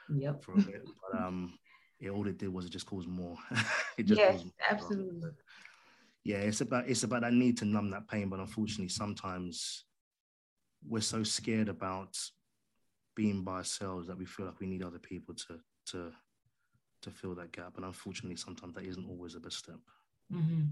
Yep. 0.09 0.45
For 0.45 0.53
a 0.53 0.57
bit. 0.57 0.83
But 1.13 1.21
um, 1.21 1.59
it, 2.01 2.11
all 2.11 2.27
it 2.27 2.39
did 2.39 2.53
was 2.53 2.67
it 2.67 2.73
just 2.73 2.87
caused 2.87 3.09
more. 3.09 3.37
it 3.99 4.05
just 4.05 4.21
yes, 4.21 4.45
absolutely. 4.69 5.31
Yeah, 6.25 6.39
it's 6.39 6.61
about 6.61 6.89
it's 6.89 7.03
about 7.03 7.23
that 7.23 7.33
need 7.33 7.59
to 7.59 7.65
numb 7.65 7.91
that 7.91 8.09
pain, 8.09 8.29
but 8.29 8.41
unfortunately, 8.41 8.89
sometimes 8.89 9.85
we're 10.87 11.01
so 11.01 11.23
scared 11.23 11.69
about 11.69 12.17
being 13.15 13.43
by 13.43 13.55
ourselves 13.59 14.07
that 14.07 14.19
we 14.19 14.27
feel 14.27 14.47
like 14.47 14.61
we 14.61 14.67
need 14.67 14.83
other 14.83 14.99
people 14.99 15.35
to 15.35 15.59
to 15.87 16.13
to 17.03 17.11
fill 17.11 17.35
that 17.37 17.53
gap. 17.53 17.77
And 17.77 17.85
unfortunately, 17.85 18.37
sometimes 18.37 18.75
that 18.75 18.85
isn't 18.85 19.09
always 19.09 19.35
the 19.35 19.41
best 19.41 19.59
step. 19.59 19.79
Mm-hmm. 20.33 20.65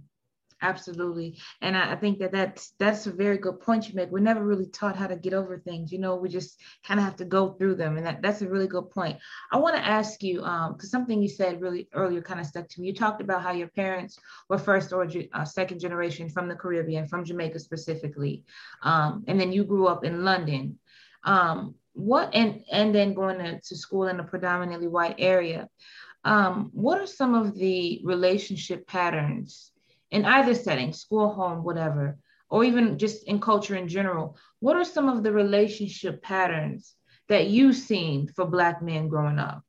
Absolutely. 0.64 1.36
And 1.60 1.76
I, 1.76 1.94
think 1.94 2.18
that 2.20 2.32
that's, 2.32 2.72
that's 2.78 3.06
a 3.06 3.12
very 3.12 3.36
good 3.36 3.60
point 3.60 3.86
you 3.86 3.94
make. 3.94 4.10
We're 4.10 4.20
never 4.20 4.42
really 4.42 4.64
taught 4.66 4.96
how 4.96 5.06
to 5.06 5.14
get 5.14 5.34
over 5.34 5.58
things. 5.58 5.92
You 5.92 5.98
know, 5.98 6.16
we 6.16 6.30
just 6.30 6.58
kind 6.86 6.98
of 6.98 7.04
have 7.04 7.16
to 7.16 7.26
go 7.26 7.52
through 7.52 7.74
them. 7.74 7.98
And 7.98 8.06
that, 8.06 8.22
that's 8.22 8.40
a 8.40 8.48
really 8.48 8.66
good 8.66 8.90
point. 8.90 9.18
I 9.52 9.58
want 9.58 9.76
to 9.76 9.86
ask 9.86 10.22
you, 10.22 10.38
because 10.38 10.70
um, 10.70 10.78
something 10.80 11.20
you 11.20 11.28
said 11.28 11.60
really 11.60 11.86
earlier 11.92 12.22
kind 12.22 12.40
of 12.40 12.46
stuck 12.46 12.66
to 12.70 12.80
me. 12.80 12.86
You 12.86 12.94
talked 12.94 13.20
about 13.20 13.42
how 13.42 13.52
your 13.52 13.68
parents 13.68 14.18
were 14.48 14.56
first 14.56 14.90
or 14.94 15.06
uh, 15.34 15.44
second 15.44 15.80
generation 15.80 16.30
from 16.30 16.48
the 16.48 16.54
Caribbean, 16.54 17.06
from 17.08 17.26
Jamaica 17.26 17.58
specifically. 17.58 18.42
Um, 18.82 19.22
and 19.28 19.38
then 19.38 19.52
you 19.52 19.64
grew 19.64 19.86
up 19.86 20.02
in 20.02 20.24
London. 20.24 20.78
Um, 21.24 21.74
what 21.92 22.34
and 22.34 22.64
and 22.72 22.94
then 22.94 23.14
going 23.14 23.38
to, 23.38 23.60
to 23.60 23.76
school 23.76 24.08
in 24.08 24.18
a 24.18 24.24
predominantly 24.24 24.88
white 24.88 25.16
area. 25.18 25.68
Um, 26.24 26.70
what 26.72 26.98
are 27.00 27.06
some 27.06 27.34
of 27.34 27.54
the 27.54 28.00
relationship 28.02 28.86
patterns 28.86 29.73
in 30.14 30.24
either 30.24 30.54
setting, 30.54 30.92
school, 30.92 31.28
home, 31.34 31.64
whatever, 31.64 32.16
or 32.48 32.62
even 32.62 32.98
just 32.98 33.24
in 33.24 33.40
culture 33.40 33.74
in 33.74 33.88
general, 33.88 34.38
what 34.60 34.76
are 34.76 34.84
some 34.84 35.08
of 35.08 35.24
the 35.24 35.32
relationship 35.32 36.22
patterns 36.22 36.94
that 37.28 37.48
you've 37.48 37.74
seen 37.74 38.28
for 38.28 38.46
Black 38.46 38.80
men 38.80 39.08
growing 39.08 39.40
up? 39.40 39.64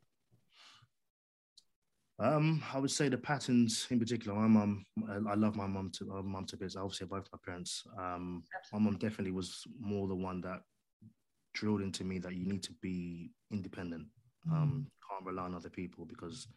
Um, 2.19 2.63
I 2.71 2.77
would 2.77 2.91
say 2.91 3.09
the 3.09 3.17
patterns 3.17 3.87
in 3.89 3.99
particular. 3.99 4.37
My 4.37 4.47
mom, 4.47 4.85
I, 5.09 5.31
I 5.31 5.35
love 5.35 5.55
my 5.55 5.67
mom 5.67 5.89
to 5.95 6.05
my 6.05 6.21
mom 6.21 6.45
to 6.45 6.57
bits. 6.57 6.75
Obviously, 6.75 7.07
both 7.07 7.27
my 7.33 7.39
parents. 7.43 7.83
Um, 7.97 8.43
my 8.71 8.79
mom 8.79 8.97
definitely 8.97 9.31
was 9.31 9.63
more 9.81 10.07
the 10.07 10.15
one 10.15 10.39
that 10.41 10.61
drilled 11.53 11.81
into 11.81 12.03
me 12.03 12.19
that 12.19 12.35
you 12.35 12.45
need 12.45 12.63
to 12.63 12.73
be 12.81 13.31
independent. 13.51 14.05
Um, 14.49 14.55
mm-hmm. 14.55 15.15
can't 15.15 15.25
rely 15.25 15.43
on 15.43 15.55
other 15.55 15.69
people 15.69 16.05
because 16.05 16.47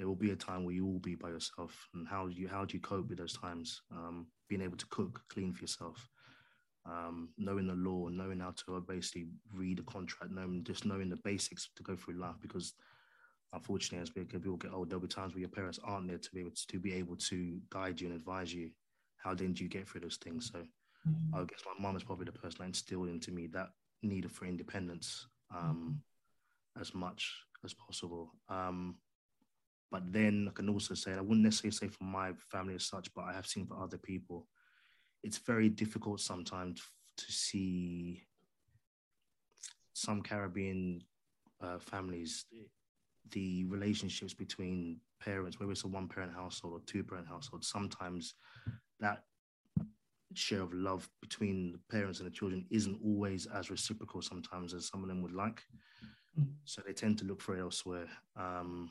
there 0.00 0.08
will 0.08 0.16
be 0.16 0.30
a 0.30 0.36
time 0.36 0.64
where 0.64 0.74
you 0.74 0.86
will 0.86 0.98
be 0.98 1.14
by 1.14 1.28
yourself 1.28 1.86
and 1.92 2.08
how 2.08 2.26
do 2.26 2.32
you 2.32 2.48
how 2.48 2.64
do 2.64 2.74
you 2.74 2.80
cope 2.80 3.06
with 3.10 3.18
those 3.18 3.36
times 3.36 3.82
um, 3.92 4.26
being 4.48 4.62
able 4.62 4.78
to 4.78 4.86
cook 4.86 5.20
clean 5.28 5.52
for 5.52 5.60
yourself 5.60 6.08
um, 6.86 7.28
knowing 7.36 7.66
the 7.66 7.74
law 7.74 8.08
knowing 8.08 8.40
how 8.40 8.50
to 8.52 8.82
basically 8.88 9.26
read 9.52 9.78
a 9.78 9.82
contract 9.82 10.32
knowing 10.32 10.64
just 10.64 10.86
knowing 10.86 11.10
the 11.10 11.18
basics 11.22 11.68
to 11.76 11.82
go 11.82 11.94
through 11.96 12.18
life 12.18 12.36
because 12.40 12.72
unfortunately 13.52 14.02
as 14.02 14.08
people 14.08 14.56
get 14.56 14.72
old 14.72 14.88
there'll 14.88 15.02
be 15.02 15.06
times 15.06 15.34
where 15.34 15.40
your 15.40 15.50
parents 15.50 15.78
aren't 15.84 16.08
there 16.08 16.16
to 16.16 16.30
be 16.32 16.40
able 16.40 16.50
to, 16.50 16.66
to 16.66 16.78
be 16.78 16.94
able 16.94 17.16
to 17.16 17.60
guide 17.68 18.00
you 18.00 18.06
and 18.06 18.16
advise 18.16 18.54
you 18.54 18.70
how 19.18 19.34
then 19.34 19.52
do 19.52 19.62
you 19.62 19.68
get 19.68 19.86
through 19.86 20.00
those 20.00 20.16
things 20.24 20.50
so 20.50 20.60
mm-hmm. 20.60 21.34
i 21.34 21.44
guess 21.44 21.60
my 21.66 21.86
mom 21.86 21.94
is 21.94 22.04
probably 22.04 22.24
the 22.24 22.32
person 22.32 22.56
that 22.60 22.68
instilled 22.68 23.10
into 23.10 23.32
me 23.32 23.46
that 23.48 23.68
need 24.02 24.30
for 24.32 24.46
independence 24.46 25.26
um, 25.54 25.98
mm-hmm. 26.78 26.80
as 26.80 26.94
much 26.94 27.34
as 27.62 27.74
possible 27.74 28.32
um, 28.48 28.94
but 29.90 30.12
then 30.12 30.46
I 30.48 30.52
can 30.52 30.68
also 30.68 30.94
say, 30.94 31.12
I 31.12 31.20
wouldn't 31.20 31.42
necessarily 31.42 31.76
say 31.76 31.88
for 31.88 32.04
my 32.04 32.32
family 32.50 32.74
as 32.74 32.86
such, 32.86 33.12
but 33.14 33.24
I 33.24 33.32
have 33.32 33.46
seen 33.46 33.66
for 33.66 33.82
other 33.82 33.98
people, 33.98 34.46
it's 35.22 35.38
very 35.38 35.68
difficult 35.68 36.20
sometimes 36.20 36.80
to 37.16 37.32
see 37.32 38.22
some 39.92 40.22
Caribbean 40.22 41.02
uh, 41.60 41.78
families, 41.78 42.46
the 43.30 43.64
relationships 43.64 44.32
between 44.32 44.98
parents, 45.22 45.58
whether 45.58 45.72
it's 45.72 45.84
a 45.84 45.88
one 45.88 46.08
parent 46.08 46.32
household 46.32 46.74
or 46.74 46.80
two 46.86 47.04
parent 47.04 47.28
household, 47.28 47.64
sometimes 47.64 48.34
that 49.00 49.24
share 50.34 50.62
of 50.62 50.72
love 50.72 51.08
between 51.20 51.72
the 51.72 51.80
parents 51.90 52.20
and 52.20 52.26
the 52.26 52.34
children 52.34 52.64
isn't 52.70 52.98
always 53.04 53.46
as 53.46 53.70
reciprocal 53.70 54.22
sometimes 54.22 54.72
as 54.72 54.86
some 54.86 55.02
of 55.02 55.08
them 55.08 55.22
would 55.22 55.34
like. 55.34 55.62
Mm-hmm. 56.38 56.50
So 56.64 56.82
they 56.86 56.92
tend 56.92 57.18
to 57.18 57.24
look 57.24 57.40
for 57.40 57.56
elsewhere. 57.56 58.06
Um, 58.36 58.90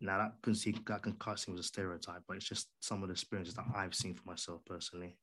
now 0.00 0.18
that 0.18 0.32
can 0.42 0.54
see 0.54 0.74
that 0.86 1.02
can 1.02 1.14
cut 1.14 1.38
seem 1.38 1.54
as 1.54 1.60
a 1.60 1.64
stereotype, 1.64 2.22
but 2.28 2.36
it's 2.36 2.48
just 2.48 2.68
some 2.80 3.02
of 3.02 3.08
the 3.08 3.12
experiences 3.12 3.54
that 3.54 3.64
I've 3.74 3.94
seen 3.94 4.14
for 4.14 4.28
myself 4.28 4.60
personally. 4.66 5.16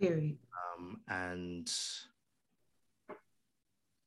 Period. 0.00 0.36
Um, 0.78 1.00
and 1.08 1.70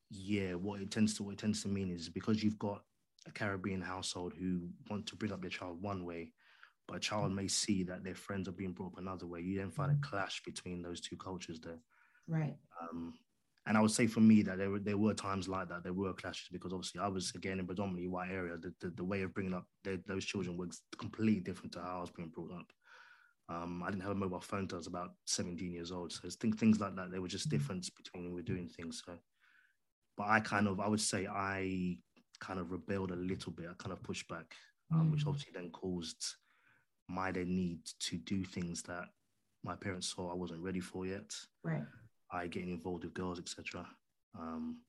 yeah, 0.09 0.53
what 0.53 0.81
it 0.81 0.91
tends 0.91 1.15
to 1.15 1.23
what 1.23 1.33
it 1.33 1.39
tends 1.39 1.61
to 1.63 1.67
mean 1.67 1.91
is 1.91 2.09
because 2.09 2.43
you've 2.43 2.59
got 2.59 2.83
a 3.27 3.31
Caribbean 3.31 3.81
household 3.81 4.33
who 4.37 4.69
want 4.89 5.05
to 5.07 5.15
bring 5.15 5.31
up 5.31 5.41
their 5.41 5.49
child 5.49 5.81
one 5.81 6.05
way, 6.05 6.31
but 6.87 6.97
a 6.97 6.99
child 6.99 7.33
may 7.33 7.47
see 7.47 7.83
that 7.83 8.03
their 8.03 8.15
friends 8.15 8.47
are 8.47 8.53
being 8.53 8.73
brought 8.73 8.93
up 8.93 8.99
another 8.99 9.25
way. 9.25 9.41
You 9.41 9.57
then 9.57 9.71
find 9.71 9.91
a 9.91 10.07
clash 10.07 10.41
between 10.43 10.81
those 10.81 11.01
two 11.01 11.17
cultures 11.17 11.59
there. 11.59 11.79
Right. 12.27 12.55
Um, 12.81 13.13
and 13.65 13.77
I 13.77 13.81
would 13.81 13.91
say 13.91 14.07
for 14.07 14.19
me 14.19 14.41
that 14.43 14.57
there 14.57 14.69
were 14.69 14.79
there 14.79 14.97
were 14.97 15.13
times 15.13 15.47
like 15.47 15.69
that. 15.69 15.83
There 15.83 15.93
were 15.93 16.13
clashes 16.13 16.49
because 16.51 16.73
obviously 16.73 16.99
I 16.99 17.07
was 17.07 17.31
again 17.35 17.59
in 17.59 17.65
predominantly 17.65 18.07
white 18.07 18.31
area. 18.31 18.57
The 18.57 18.73
the, 18.81 18.89
the 18.89 19.03
way 19.03 19.21
of 19.21 19.33
bringing 19.33 19.53
up 19.53 19.65
those 20.05 20.25
children 20.25 20.57
was 20.57 20.81
completely 20.97 21.39
different 21.41 21.71
to 21.73 21.81
how 21.81 21.97
I 21.97 22.01
was 22.01 22.11
being 22.11 22.29
brought 22.29 22.51
up. 22.51 22.71
Um, 23.49 23.83
I 23.83 23.89
didn't 23.89 24.03
have 24.03 24.11
a 24.11 24.15
mobile 24.15 24.39
phone 24.39 24.61
until 24.61 24.77
I 24.77 24.79
was 24.79 24.87
about 24.87 25.11
17 25.25 25.73
years 25.73 25.91
old. 25.91 26.11
So 26.11 26.29
things 26.29 26.79
like 26.79 26.95
that. 26.95 27.11
There 27.11 27.21
were 27.21 27.27
just 27.27 27.49
difference 27.49 27.89
between 27.89 28.23
when 28.23 28.33
we 28.33 28.41
were 28.41 28.45
doing 28.45 28.67
things. 28.67 29.03
So, 29.05 29.13
but 30.17 30.27
I 30.27 30.39
kind 30.39 30.67
of 30.67 30.79
I 30.79 30.87
would 30.87 31.01
say 31.01 31.27
I 31.27 31.97
kind 32.39 32.59
of 32.59 32.71
rebelled 32.71 33.11
a 33.11 33.15
little 33.15 33.53
bit. 33.53 33.67
I 33.69 33.73
kind 33.77 33.93
of 33.93 34.03
pushed 34.03 34.27
back, 34.27 34.55
um, 34.91 35.07
mm. 35.07 35.11
which 35.11 35.25
obviously 35.25 35.53
then 35.53 35.69
caused 35.71 36.35
my 37.09 37.31
then 37.31 37.55
need 37.55 37.79
to 37.99 38.17
do 38.17 38.43
things 38.43 38.81
that 38.83 39.05
my 39.63 39.75
parents 39.75 40.13
saw 40.13 40.31
I 40.31 40.35
wasn't 40.35 40.61
ready 40.61 40.79
for 40.81 41.05
yet. 41.05 41.33
Right. 41.63 41.83
I 42.33 42.47
getting 42.47 42.71
involved 42.71 43.03
with 43.03 43.13
girls, 43.13 43.39
etc. 43.39 43.87
Um, 44.37 44.79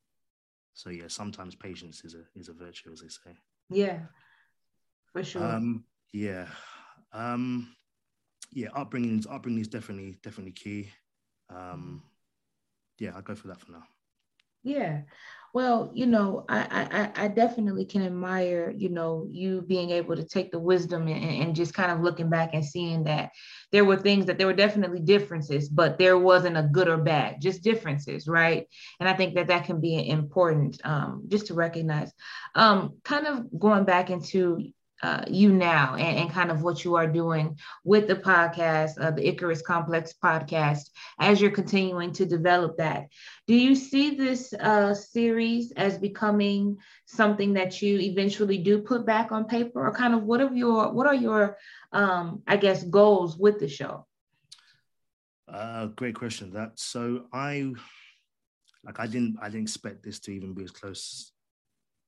so 0.73 0.91
yeah, 0.91 1.05
sometimes 1.09 1.55
patience 1.55 2.05
is 2.05 2.15
a 2.15 2.25
is 2.35 2.49
a 2.49 2.53
virtue, 2.53 2.91
as 2.93 3.01
they 3.01 3.09
say. 3.09 3.37
Yeah, 3.71 4.01
for 5.13 5.23
sure. 5.23 5.45
Um, 5.45 5.85
yeah, 6.13 6.47
um, 7.13 7.75
yeah. 8.53 8.69
Upbringing, 8.75 9.25
upbringing 9.29 9.61
is 9.61 9.69
definitely 9.69 10.19
definitely 10.23 10.53
key. 10.53 10.91
Um, 11.51 12.03
yeah, 12.99 13.13
I'll 13.15 13.23
go 13.23 13.35
for 13.35 13.49
that 13.49 13.61
for 13.61 13.73
now. 13.73 13.85
Yeah. 14.65 15.03
Well, 15.53 15.93
you 15.95 16.07
know, 16.07 16.45
I, 16.49 17.13
I 17.17 17.27
I 17.27 17.29
definitely 17.29 17.85
can 17.85 18.03
admire, 18.03 18.75
you 18.77 18.89
know, 18.89 19.29
you 19.31 19.63
being 19.63 19.91
able 19.91 20.17
to 20.17 20.25
take 20.25 20.51
the 20.51 20.59
wisdom 20.59 21.07
and, 21.07 21.43
and 21.43 21.55
just 21.57 21.75
kind 21.75 21.93
of 21.93 22.01
looking 22.01 22.29
back 22.29 22.51
and 22.55 22.65
seeing 22.65 23.05
that 23.05 23.31
there 23.71 23.85
were 23.85 23.97
things 23.97 24.27
that 24.27 24.39
there 24.39 24.49
were 24.49 24.53
definitely 24.53 24.99
differences, 24.99 25.69
but 25.69 25.97
there 25.99 26.19
wasn't 26.19 26.57
a 26.57 26.65
good 26.65 26.89
or 26.89 26.97
bad, 26.99 27.41
just 27.41 27.63
differences, 27.63 28.27
right? 28.27 28.67
And 28.99 29.09
I 29.09 29.15
think 29.15 29.37
that 29.37 29.47
that 29.47 29.65
can 29.65 29.81
be 29.81 30.09
important 30.09 30.81
um, 30.85 31.25
just 31.29 31.47
to 31.49 31.55
recognize. 31.55 32.13
Um, 32.57 32.99
kind 33.05 33.29
of 33.29 33.47
going 33.59 33.85
back 33.85 34.11
into 34.11 34.73
uh, 35.05 35.23
you 35.29 35.53
now 35.53 35.97
and, 35.97 36.17
and, 36.17 36.31
kind 36.31 36.51
of 36.51 36.63
what 36.63 36.83
you 36.83 36.95
are 36.95 37.07
doing 37.07 37.59
with 37.85 38.09
the 38.09 38.17
podcast, 38.17 38.93
uh, 38.99 39.11
the 39.11 39.29
Icarus 39.29 39.61
Complex 39.61 40.15
podcast, 40.15 40.89
as 41.19 41.43
you're 41.43 41.51
continuing 41.51 42.11
to 42.15 42.25
develop 42.25 42.79
that. 42.79 43.09
Do 43.47 43.55
you 43.55 43.75
see 43.75 44.15
this 44.15 44.55
uh, 44.55 44.95
series 44.95 45.73
as 45.73 45.99
becoming 45.99 46.79
something 47.05 47.53
that 47.53 47.83
you 47.83 47.99
eventually 47.99 48.57
do 48.57 48.79
put 48.81 49.05
back 49.05 49.31
on 49.31 49.45
paper, 49.45 49.87
or 49.87 49.93
kind 49.93 50.15
of 50.15 50.23
what 50.23 50.41
are 50.41 50.55
your 50.55 50.91
what 50.91 51.07
are 51.07 51.15
your 51.15 51.59
um, 51.93 52.43
I 52.47 52.57
guess 52.57 52.83
goals 52.83 53.37
with 53.37 53.61
the 53.61 53.69
show? 53.69 54.07
Uh, 55.47 55.87
great 55.89 56.15
question. 56.15 56.53
That 56.53 56.79
so 56.79 57.27
I 57.31 57.75
like 58.83 58.99
I 58.99 59.07
didn't 59.07 59.37
I 59.43 59.51
didn't 59.51 59.69
expect 59.69 60.03
this 60.03 60.19
to 60.21 60.33
even 60.33 60.55
be 60.55 60.65
as 60.65 60.71
close 60.71 61.34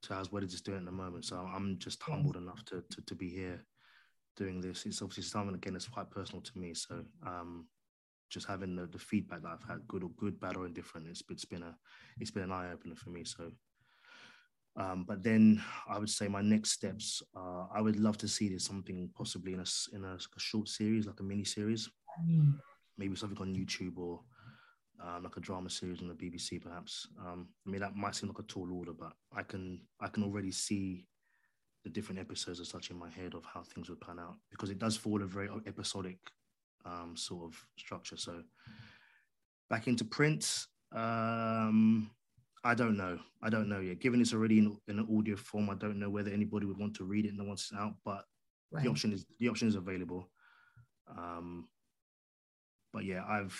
to 0.06 0.14
as 0.14 0.32
what 0.32 0.42
it 0.42 0.52
is 0.52 0.60
doing 0.60 0.78
at 0.78 0.84
the 0.84 0.92
moment. 0.92 1.24
So 1.24 1.36
I'm 1.36 1.78
just 1.78 2.02
humbled 2.02 2.36
enough 2.36 2.64
to, 2.66 2.82
to, 2.90 3.02
to 3.02 3.14
be 3.14 3.28
here 3.28 3.64
doing 4.36 4.60
this. 4.60 4.86
It's 4.86 5.02
obviously 5.02 5.24
something 5.24 5.54
again 5.54 5.72
that's 5.72 5.88
quite 5.88 6.10
personal 6.10 6.42
to 6.42 6.58
me. 6.58 6.74
So 6.74 7.02
um, 7.26 7.66
just 8.30 8.46
having 8.46 8.76
the, 8.76 8.86
the 8.86 8.98
feedback 8.98 9.42
that 9.42 9.48
I've 9.48 9.68
had, 9.68 9.86
good 9.88 10.02
or 10.02 10.10
good, 10.16 10.40
bad 10.40 10.56
or 10.56 10.66
indifferent, 10.66 11.08
it's, 11.08 11.22
it's 11.30 11.44
been 11.44 11.62
a 11.62 11.76
it's 12.20 12.30
been 12.30 12.44
an 12.44 12.52
eye 12.52 12.72
opener 12.72 12.96
for 12.96 13.10
me. 13.10 13.24
So, 13.24 13.50
um, 14.76 15.04
but 15.06 15.22
then 15.22 15.62
I 15.88 15.98
would 15.98 16.10
say 16.10 16.28
my 16.28 16.42
next 16.42 16.72
steps. 16.72 17.22
Uh, 17.36 17.66
I 17.74 17.80
would 17.80 17.98
love 17.98 18.18
to 18.18 18.28
see 18.28 18.48
this 18.48 18.64
something 18.64 19.10
possibly 19.16 19.54
in 19.54 19.60
a 19.60 19.96
in 19.96 20.04
a, 20.04 20.14
a 20.14 20.40
short 20.40 20.68
series, 20.68 21.06
like 21.06 21.20
a 21.20 21.24
mini 21.24 21.44
series, 21.44 21.88
mm. 22.28 22.54
maybe 22.98 23.16
something 23.16 23.40
on 23.40 23.54
YouTube 23.54 23.96
or 23.96 24.20
um, 25.02 25.24
like 25.24 25.36
a 25.36 25.40
drama 25.40 25.70
series 25.70 26.00
on 26.00 26.08
the 26.08 26.14
BBC, 26.14 26.62
perhaps. 26.62 27.08
Um, 27.20 27.48
I 27.66 27.70
mean, 27.70 27.80
that 27.80 27.96
might 27.96 28.14
seem 28.14 28.28
like 28.28 28.38
a 28.38 28.42
tall 28.44 28.72
order, 28.72 28.92
but 28.92 29.12
I 29.34 29.42
can 29.42 29.80
I 30.00 30.08
can 30.08 30.24
already 30.24 30.50
see 30.50 31.06
the 31.84 31.90
different 31.90 32.20
episodes 32.20 32.60
as 32.60 32.68
such 32.68 32.90
in 32.90 32.98
my 32.98 33.08
head 33.08 33.34
of 33.34 33.44
how 33.44 33.62
things 33.62 33.88
would 33.88 34.00
pan 34.00 34.18
out 34.18 34.36
because 34.50 34.70
it 34.70 34.78
does 34.78 34.96
follow 34.96 35.22
a 35.22 35.26
very 35.26 35.48
episodic 35.66 36.18
um, 36.84 37.14
sort 37.16 37.44
of 37.44 37.64
structure. 37.78 38.16
So 38.16 38.42
back 39.70 39.86
into 39.86 40.04
print, 40.04 40.66
um, 40.92 42.10
I 42.64 42.74
don't 42.74 42.96
know. 42.96 43.18
I 43.42 43.50
don't 43.50 43.68
know 43.68 43.78
yet. 43.78 44.00
Given 44.00 44.20
it's 44.20 44.34
already 44.34 44.58
in, 44.58 44.76
in, 44.88 44.98
an 44.98 45.16
audio 45.16 45.36
form, 45.36 45.70
I 45.70 45.74
don't 45.74 46.00
know 46.00 46.10
whether 46.10 46.30
anybody 46.30 46.66
would 46.66 46.78
want 46.78 46.94
to 46.96 47.04
read 47.04 47.26
it 47.26 47.32
and 47.32 47.46
once 47.46 47.70
it's 47.70 47.80
out. 47.80 47.94
But 48.04 48.24
right. 48.72 48.82
the 48.82 48.90
option 48.90 49.12
is 49.12 49.24
the 49.38 49.48
option 49.48 49.68
is 49.68 49.76
available. 49.76 50.28
Um, 51.08 51.68
but 52.92 53.04
yeah, 53.04 53.22
I've 53.28 53.56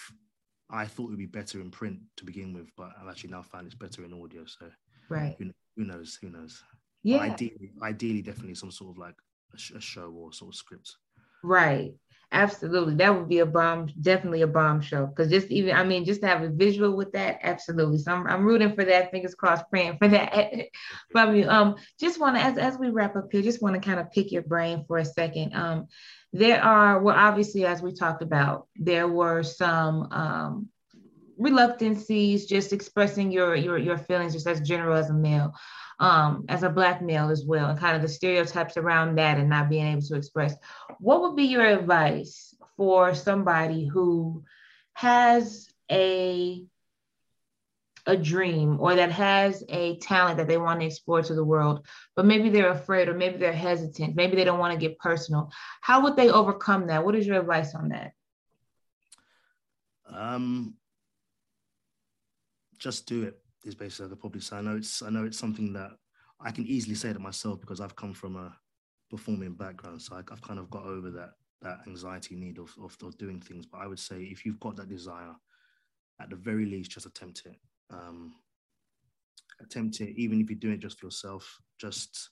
I 0.71 0.87
thought 0.87 1.05
it 1.05 1.11
would 1.11 1.19
be 1.19 1.27
better 1.27 1.61
in 1.61 1.71
print 1.71 1.99
to 2.17 2.25
begin 2.25 2.53
with, 2.53 2.71
but 2.77 2.91
I've 3.01 3.09
actually 3.09 3.31
now 3.31 3.43
found 3.43 3.67
it's 3.67 3.75
better 3.75 4.05
in 4.05 4.13
audio. 4.13 4.45
So 4.47 4.67
right, 5.09 5.37
who, 5.39 5.51
who 5.77 5.85
knows? 5.85 6.19
Who 6.21 6.31
knows? 6.31 6.63
Yeah, 7.03 7.19
but 7.19 7.31
ideally, 7.31 7.73
ideally, 7.83 8.23
definitely 8.23 8.55
some 8.57 8.71
sort 8.71 8.91
of 8.91 8.99
like 8.99 9.15
a, 9.55 9.59
sh- 9.59 9.73
a 9.77 9.81
show 9.81 10.11
or 10.11 10.33
sort 10.33 10.53
of 10.53 10.57
script. 10.57 10.97
Right. 11.43 11.95
Absolutely. 12.33 12.97
That 12.97 13.17
would 13.17 13.29
be 13.29 13.39
a 13.39 13.47
bomb, 13.47 13.89
definitely 14.01 14.43
a 14.43 14.49
bomb 14.49 14.81
show. 14.81 15.07
Because 15.07 15.31
just 15.31 15.47
even, 15.47 15.77
I 15.77 15.85
mean, 15.85 16.05
just 16.05 16.21
to 16.23 16.27
have 16.27 16.43
a 16.43 16.49
visual 16.49 16.97
with 16.97 17.13
that, 17.13 17.39
absolutely. 17.43 17.99
So 17.99 18.13
I'm, 18.13 18.27
I'm 18.27 18.45
rooting 18.45 18.75
for 18.75 18.85
that. 18.85 19.13
Fingers 19.13 19.37
crossed, 19.37 19.71
praying 19.71 19.99
for 19.99 20.09
that 20.09 20.67
from 21.13 21.37
you. 21.37 21.49
Um, 21.49 21.77
just 22.01 22.19
want 22.19 22.37
to, 22.37 22.43
as, 22.43 22.59
as 22.59 22.79
we 22.79 22.91
wrap 22.91 23.15
up 23.15 23.29
here, 23.31 23.43
just 23.43 23.63
want 23.63 23.75
to 23.75 23.81
kind 23.81 24.01
of 24.01 24.11
pick 24.11 24.33
your 24.33 24.43
brain 24.43 24.85
for 24.89 24.99
a 24.99 25.05
second. 25.05 25.55
Um, 25.55 25.87
there 26.39 26.63
are, 26.63 27.01
well, 27.01 27.17
obviously, 27.17 27.65
as 27.65 27.83
we 27.83 27.93
talked 27.93 28.23
about, 28.23 28.67
there 28.77 29.09
were 29.09 29.43
some 29.43 30.13
um, 30.13 30.69
reluctancies, 31.39 32.47
just 32.47 32.73
expressing 32.73 33.33
your 33.33 33.55
your 33.55 33.79
your 33.79 33.99
feelings, 33.99 34.35
just 34.35 34.47
as 34.47 34.61
general 34.61 34.97
as 34.97 35.11
a 35.11 35.15
male, 35.15 35.55
um, 35.99 36.45
as 36.49 36.63
a 36.63 36.69
black 36.69 37.01
male 37.01 37.31
as 37.31 37.45
well, 37.45 37.71
and 37.71 37.79
kind 37.79 37.97
of 37.97 38.03
the 38.03 38.09
stereotypes 38.09 38.77
around 38.77 39.17
that, 39.17 39.39
and 39.39 39.49
not 39.49 39.71
being 39.71 39.87
able 39.87 40.03
to 40.03 40.17
express. 40.17 40.55
What 41.01 41.23
would 41.23 41.37
be 41.37 41.45
your 41.45 41.65
advice 41.65 42.55
for 42.77 43.15
somebody 43.15 43.87
who 43.87 44.45
has 44.95 45.69
a 45.91 46.65
a 48.07 48.17
dream 48.17 48.79
or 48.81 48.95
that 48.95 49.11
has 49.11 49.65
a 49.69 49.99
talent 49.99 50.37
that 50.39 50.47
they 50.47 50.59
want 50.59 50.81
to 50.81 50.87
explore 50.87 51.23
to 51.23 51.35
the 51.35 51.45
world, 51.45 51.85
but 52.15 52.25
maybe 52.25 52.49
they're 52.49 52.71
afraid 52.71 53.09
or 53.09 53.15
maybe 53.15 53.37
they're 53.37 53.53
hesitant, 53.53 54.15
maybe 54.15 54.37
they 54.37 54.45
don't 54.45 54.61
want 54.61 54.73
to 54.73 54.79
get 54.79 54.99
personal. 54.99 55.51
How 55.81 56.03
would 56.03 56.17
they 56.17 56.31
overcome 56.31 56.87
that? 56.87 57.05
What 57.05 57.17
is 57.17 57.27
your 57.27 57.41
advice 57.41 57.75
on 57.75 57.89
that? 57.89 58.13
Um, 60.09 60.75
just 62.79 63.07
do 63.07 63.25
it 63.25 63.39
is 63.65 63.75
basically 63.75 64.11
could 64.11 64.21
probably 64.21 64.41
say. 64.41 64.57
I 64.57 64.61
know 64.61 64.77
it's 64.77 65.03
I 65.03 65.11
know 65.11 65.25
it's 65.25 65.39
something 65.39 65.73
that 65.73 65.91
I 66.41 66.53
can 66.53 66.65
easily 66.67 66.95
say 66.95 67.13
to 67.13 67.19
myself 67.19 67.61
because 67.61 67.81
I've 67.81 67.97
come 67.97 68.15
from 68.15 68.37
a 68.37 68.57
performing 69.11 69.55
background, 69.55 70.01
so 70.01 70.15
I, 70.15 70.23
have 70.31 70.43
kind 70.43 70.61
of 70.61 70.71
got 70.71 70.85
over 70.85 71.11
that 71.11 71.31
that 71.63 71.79
anxiety 71.89 72.37
need 72.37 72.59
of, 72.59 72.73
of, 72.81 72.97
of 73.03 73.19
doing 73.19 73.41
things. 73.41 73.67
But 73.67 73.79
I 73.79 73.89
would 73.89 73.99
say 73.99 74.23
if 74.23 74.45
you've 74.45 74.61
got 74.61 74.77
that 74.77 74.89
desire, 74.89 75.35
at 76.21 76.31
the 76.31 76.37
very 76.37 76.67
least, 76.67 76.93
just 76.93 77.07
attempt 77.07 77.43
it 77.47 77.57
um, 77.91 78.35
attempt 79.61 80.01
it, 80.01 80.15
even 80.17 80.41
if 80.41 80.51
you 80.51 80.57
do 80.57 80.71
it 80.71 80.81
just 80.81 80.99
for 80.99 81.07
yourself. 81.07 81.59
Just 81.81 82.31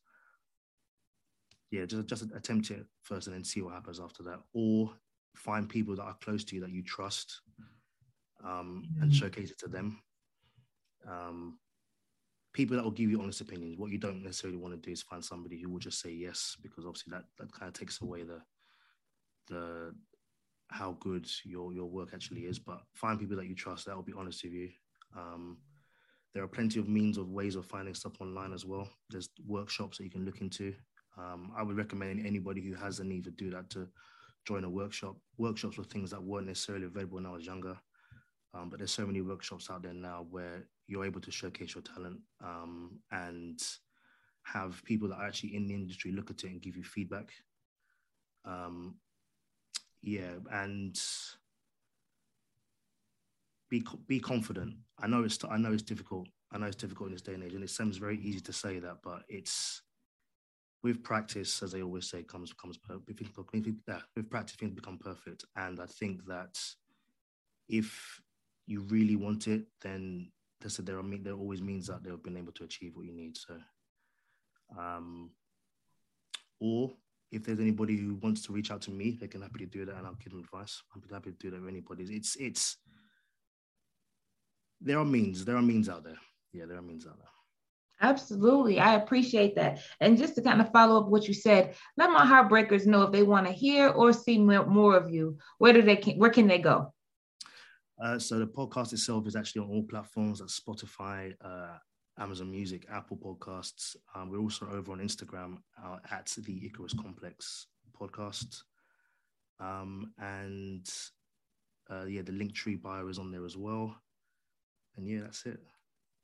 yeah, 1.71 1.85
just 1.87 2.07
just 2.07 2.23
attempt 2.35 2.71
it 2.71 2.85
first, 3.03 3.27
and 3.27 3.35
then 3.35 3.45
see 3.45 3.63
what 3.63 3.75
happens 3.75 4.01
after 4.01 4.23
that. 4.25 4.41
Or 4.53 4.93
find 5.37 5.69
people 5.69 5.97
that 5.97 6.03
are 6.03 6.17
close 6.23 6.45
to 6.45 6.55
you 6.55 6.61
that 6.63 6.71
you 6.71 6.83
trust, 6.83 7.41
um, 8.45 8.85
mm-hmm. 8.87 9.03
and 9.03 9.15
showcase 9.15 9.51
it 9.51 9.59
to 9.61 9.69
them. 9.69 10.01
Um, 11.09 11.59
people 12.53 12.77
that 12.77 12.85
will 12.85 12.93
give 12.93 13.11
you 13.11 13.21
honest 13.21 13.41
opinions. 13.41 13.79
What 13.79 13.91
you 13.91 13.99
don't 13.99 14.23
necessarily 14.23 14.59
want 14.59 14.75
to 14.75 14.81
do 14.81 14.93
is 14.93 15.03
find 15.03 15.23
somebody 15.25 15.61
who 15.61 15.71
will 15.71 15.81
just 15.81 16.01
say 16.01 16.13
yes, 16.13 16.57
because 16.63 16.87
obviously 16.87 17.11
that 17.11 17.25
that 17.39 17.53
kind 17.53 17.69
of 17.69 17.75
takes 17.75 18.01
away 18.01 18.23
the 18.23 18.41
the 19.49 19.95
how 20.69 20.97
good 21.01 21.29
your 21.45 21.73
your 21.73 21.87
work 21.87 22.11
actually 22.15 22.43
is. 22.43 22.59
But 22.59 22.81
find 22.95 23.19
people 23.19 23.37
that 23.37 23.47
you 23.47 23.55
trust 23.55 23.87
that 23.87 23.97
will 23.97 24.03
be 24.03 24.15
honest 24.17 24.45
with 24.45 24.53
you, 24.53 24.71
um, 25.17 25.59
there 26.35 26.43
are 26.43 26.49
plenty 26.49 26.81
of 26.81 26.89
means 26.89 27.17
of 27.17 27.31
ways 27.31 27.55
of 27.55 27.65
finding 27.67 27.95
stuff 27.95 28.21
online 28.21 28.53
as 28.53 28.65
well. 28.65 28.89
There's 29.11 29.29
workshops 29.47 29.99
that 29.99 30.05
you 30.05 30.11
can 30.11 30.25
look 30.25 30.41
into. 30.41 30.75
Um, 31.17 31.53
I 31.57 31.63
would 31.63 31.77
recommend 31.77 32.27
anybody 32.27 32.61
who 32.61 32.75
has 32.75 32.99
the 32.99 33.05
need 33.05 33.25
to 33.25 33.31
do 33.31 33.51
that 33.51 33.71
to 33.71 33.89
join 34.45 34.65
a 34.65 34.71
workshop. 34.71 35.17
Workshops 35.39 35.79
were 35.79 35.85
things 35.85 36.11
that 36.11 36.23
weren't 36.23 36.49
necessarily 36.49 36.87
available 36.87 37.17
when 37.17 37.27
I 37.27 37.31
was 37.31 37.47
younger, 37.47 37.77
um, 38.53 38.69
but 38.69 38.79
there's 38.79 38.91
so 38.91 39.07
many 39.07 39.21
workshops 39.21 39.71
out 39.71 39.83
there 39.83 39.95
now 39.95 40.27
where 40.31 40.67
you're 40.89 41.05
able 41.05 41.21
to 41.21 41.31
showcase 41.31 41.75
your 41.75 41.83
talent 41.83 42.19
um, 42.43 42.99
and 43.13 43.61
have 44.43 44.83
people 44.85 45.09
that 45.09 45.17
are 45.17 45.27
actually 45.27 45.55
in 45.55 45.67
the 45.67 45.75
industry 45.75 46.13
look 46.13 46.31
at 46.31 46.43
it 46.45 46.51
and 46.51 46.61
give 46.61 46.77
you 46.77 46.85
feedback. 46.85 47.31
Um, 48.45 48.97
yeah, 50.03 50.35
and 50.53 51.01
be 53.75 53.85
be 54.07 54.21
confident. 54.21 54.75
I 55.03 55.07
know 55.09 55.25
it's 55.25 55.39
I 55.51 55.57
know 55.57 55.73
it's 55.73 55.83
difficult. 55.83 56.29
I 56.53 56.59
know 56.59 56.67
it's 56.67 56.77
difficult 56.77 57.09
in 57.09 57.15
this 57.15 57.23
day 57.23 57.35
and 57.35 57.43
age, 57.43 57.55
and 57.55 57.65
it 57.65 57.71
seems 57.71 57.97
very 57.97 58.19
easy 58.19 58.41
to 58.41 58.53
say 58.53 58.79
that, 58.79 58.99
but 59.03 59.23
it's 59.29 59.83
with 60.85 61.03
practice, 61.03 61.63
as 61.63 61.73
they 61.73 61.83
always 61.83 62.09
say, 62.09 62.23
comes 62.23 62.53
comes 62.53 62.79
with 64.17 64.31
practice 64.31 64.57
things 64.57 64.75
become 64.75 64.99
perfect. 64.99 65.45
And 65.57 65.81
I 65.81 65.87
think 65.87 66.25
that 66.27 66.57
if 67.69 68.21
you 68.67 68.81
really 68.83 69.17
want 69.17 69.49
it, 69.49 69.65
then 69.83 70.31
there 70.61 70.99
are 70.99 71.19
there 71.23 71.35
always 71.35 71.61
means 71.61 71.87
that 71.89 72.05
they've 72.05 72.23
been 72.23 72.37
able 72.37 72.53
to 72.53 72.65
achieve 72.65 72.93
what 72.95 73.07
you 73.07 73.13
need. 73.13 73.37
So, 73.37 73.57
um, 74.79 75.31
or 76.61 76.93
if 77.33 77.43
there's 77.43 77.59
anybody 77.59 77.97
who 77.97 78.15
wants 78.23 78.43
to 78.43 78.53
reach 78.53 78.71
out 78.71 78.83
to 78.83 78.93
me, 78.93 79.19
they 79.21 79.27
can 79.27 79.43
happily 79.43 79.67
do 79.67 79.85
that, 79.85 79.97
and 79.97 80.07
I'll 80.07 80.15
give 80.15 80.33
them 80.33 80.41
advice. 80.41 80.81
I'm 80.95 81.03
happy 81.13 81.33
to 81.33 81.37
do 81.37 81.51
that 81.51 81.61
with 81.61 81.69
anybody. 81.69 82.05
It's 82.05 82.37
it's 82.37 82.77
there 84.85 84.99
are 84.99 85.05
means. 85.05 85.45
There 85.45 85.57
are 85.57 85.63
means 85.63 85.89
out 85.89 86.05
there. 86.05 86.19
Yeah, 86.53 86.67
there 86.67 86.79
are 86.79 86.83
means 86.83 87.07
out 87.07 87.19
there. 87.19 87.29
Absolutely. 88.01 88.79
I 88.81 88.95
appreciate 88.95 89.57
that. 89.57 89.81
And 90.01 90.19
just 90.19 90.35
to 90.35 90.43
kind 90.43 90.61
of 90.61 90.71
follow 90.73 91.01
up 91.01 91.09
what 91.09 91.27
you 91.27 91.35
said, 91.35 91.75
let 91.97 92.11
my 92.11 92.25
heartbreakers 92.25 92.87
know 92.87 93.03
if 93.03 93.13
they 93.13 93.23
want 93.23 93.47
to 93.47 93.53
hear 93.53 93.89
or 93.89 94.13
see 94.13 94.39
more 94.39 94.97
of 94.97 95.11
you, 95.11 95.39
where 95.59 95.73
do 95.73 95.81
they 95.81 95.97
where 96.17 96.31
can 96.31 96.47
they 96.47 96.59
go? 96.59 96.93
Uh, 98.03 98.19
so 98.19 98.39
the 98.39 98.47
podcast 98.47 98.93
itself 98.93 99.27
is 99.27 99.37
actually 99.37 99.63
on 99.63 99.71
all 99.71 99.85
platforms 99.85 100.41
like 100.41 100.51
Spotify, 100.51 101.33
uh, 101.43 101.79
Amazon 102.19 102.51
Music, 102.51 102.85
Apple 102.91 103.17
Podcasts. 103.17 103.97
Um, 104.15 104.31
we're 104.31 104.41
also 104.41 104.69
over 104.71 104.93
on 104.93 104.99
Instagram 104.99 105.59
uh, 105.83 105.99
at 106.11 106.27
the 106.37 106.67
Icarus 106.67 106.93
Complex 106.93 107.69
Podcast. 107.99 108.63
Um, 109.61 110.13
and 110.19 110.89
uh, 111.91 112.05
yeah, 112.05 112.23
the 112.23 112.33
Linktree 112.33 112.83
bio 112.83 113.09
is 113.09 113.19
on 113.19 113.31
there 113.31 113.45
as 113.45 113.57
well. 113.57 113.95
And 114.97 115.09
yeah, 115.09 115.21
that's 115.23 115.45
it. 115.47 115.61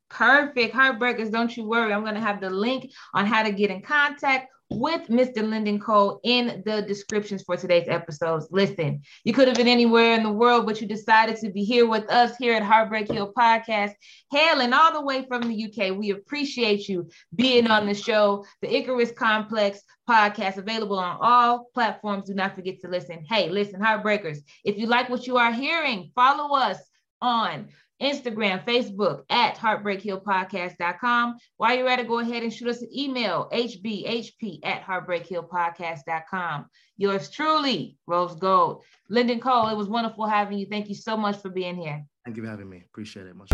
Perfect. 0.09 0.75
Heartbreakers, 0.75 1.31
don't 1.31 1.57
you 1.57 1.65
worry. 1.65 1.93
I'm 1.93 2.03
going 2.03 2.15
to 2.15 2.21
have 2.21 2.41
the 2.41 2.51
link 2.51 2.91
on 3.15 3.27
how 3.27 3.43
to 3.43 3.53
get 3.53 3.71
in 3.71 3.81
contact 3.81 4.49
with 4.71 5.09
Mr. 5.09 5.43
Lyndon 5.43 5.81
Cole 5.81 6.21
in 6.23 6.63
the 6.65 6.83
descriptions 6.83 7.43
for 7.43 7.57
today's 7.57 7.89
episodes. 7.89 8.47
Listen, 8.51 9.03
you 9.25 9.33
could 9.33 9.49
have 9.49 9.57
been 9.57 9.69
anywhere 9.69 10.15
in 10.15 10.23
the 10.23 10.31
world, 10.31 10.65
but 10.65 10.81
you 10.81 10.87
decided 10.87 11.37
to 11.39 11.51
be 11.51 11.65
here 11.65 11.89
with 11.89 12.09
us 12.09 12.37
here 12.37 12.55
at 12.55 12.63
Heartbreak 12.63 13.11
Hill 13.11 13.33
Podcast, 13.37 13.93
hailing 14.31 14.73
all 14.73 14.93
the 14.93 15.05
way 15.05 15.27
from 15.27 15.43
the 15.43 15.65
UK. 15.65 15.97
We 15.97 16.11
appreciate 16.11 16.89
you 16.89 17.11
being 17.35 17.67
on 17.67 17.87
the 17.87 17.95
show, 17.95 18.45
the 18.63 18.73
Icarus 18.73 19.11
Complex 19.11 19.81
podcast, 20.09 20.57
available 20.57 21.01
on 21.01 21.19
all 21.21 21.67
platforms. 21.75 22.29
Do 22.29 22.35
not 22.35 22.55
forget 22.55 22.81
to 22.83 22.89
listen. 22.89 23.25
Hey, 23.29 23.51
listen, 23.51 23.81
Heartbreakers, 23.81 24.39
if 24.65 24.79
you 24.79 24.87
like 24.87 25.11
what 25.11 25.27
you 25.27 25.37
are 25.37 25.53
hearing, 25.53 26.13
follow 26.15 26.57
us 26.57 26.79
on 27.21 27.69
Instagram, 28.01 28.65
Facebook 28.65 29.23
at 29.31 29.57
heartbreakhillpodcast.com. 29.57 31.37
While 31.57 31.77
you're 31.77 31.89
at 31.89 32.01
it, 32.01 32.09
go 32.09 32.19
ahead 32.19 32.43
and 32.43 32.53
shoot 32.53 32.69
us 32.69 32.83
an 32.83 32.89
email, 32.97 33.49
hbhp 33.53 34.61
at 34.65 34.83
heartbreakhillpodcast.com. 34.83 36.67
Yours 36.97 37.31
truly, 37.31 37.97
Rose 38.07 38.35
Gold. 38.35 38.85
Lyndon 39.09 39.41
Cole, 39.41 39.69
it 39.69 39.77
was 39.77 39.89
wonderful 39.89 40.27
having 40.27 40.59
you. 40.59 40.67
Thank 40.71 40.89
you 40.89 40.95
so 40.95 41.17
much 41.17 41.37
for 41.41 41.51
being 41.51 41.77
here. 41.77 42.05
Thank 42.25 42.37
you 42.37 42.43
for 42.43 42.51
having 42.51 42.69
me. 42.69 42.85
Appreciate 42.87 43.27
it 43.27 43.35
much. 43.35 43.49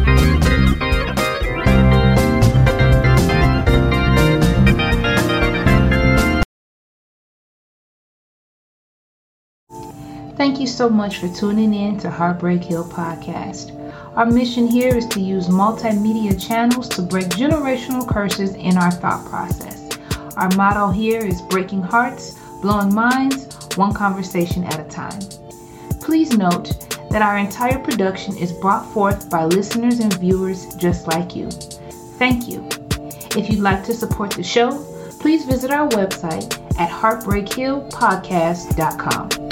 Thank 10.36 10.60
you 10.60 10.66
so 10.66 10.90
much 10.90 11.18
for 11.18 11.28
tuning 11.28 11.72
in 11.72 11.98
to 12.00 12.10
Heartbreak 12.10 12.62
Hill 12.62 12.84
Podcast. 12.84 13.72
Our 14.16 14.26
mission 14.26 14.66
here 14.66 14.94
is 14.94 15.06
to 15.08 15.20
use 15.20 15.48
multimedia 15.48 16.38
channels 16.38 16.90
to 16.90 17.00
break 17.00 17.28
generational 17.28 18.06
curses 18.06 18.54
in 18.54 18.76
our 18.76 18.90
thought 18.90 19.24
process. 19.30 19.88
Our 20.36 20.50
motto 20.50 20.90
here 20.90 21.24
is 21.24 21.40
breaking 21.40 21.80
hearts, 21.80 22.38
blowing 22.60 22.94
minds, 22.94 23.46
one 23.76 23.94
conversation 23.94 24.64
at 24.64 24.78
a 24.78 24.84
time. 24.90 25.18
Please 26.02 26.36
note 26.36 26.86
that 27.10 27.22
our 27.22 27.38
entire 27.38 27.78
production 27.78 28.36
is 28.36 28.52
brought 28.52 28.84
forth 28.92 29.30
by 29.30 29.46
listeners 29.46 30.00
and 30.00 30.12
viewers 30.20 30.74
just 30.74 31.06
like 31.06 31.34
you. 31.34 31.50
Thank 32.18 32.46
you. 32.46 32.68
If 33.34 33.48
you'd 33.48 33.60
like 33.60 33.84
to 33.84 33.94
support 33.94 34.32
the 34.32 34.42
show, 34.42 34.84
please 35.18 35.46
visit 35.46 35.70
our 35.70 35.88
website 35.88 36.60
at 36.78 36.90
heartbreakhillpodcast.com. 36.90 39.45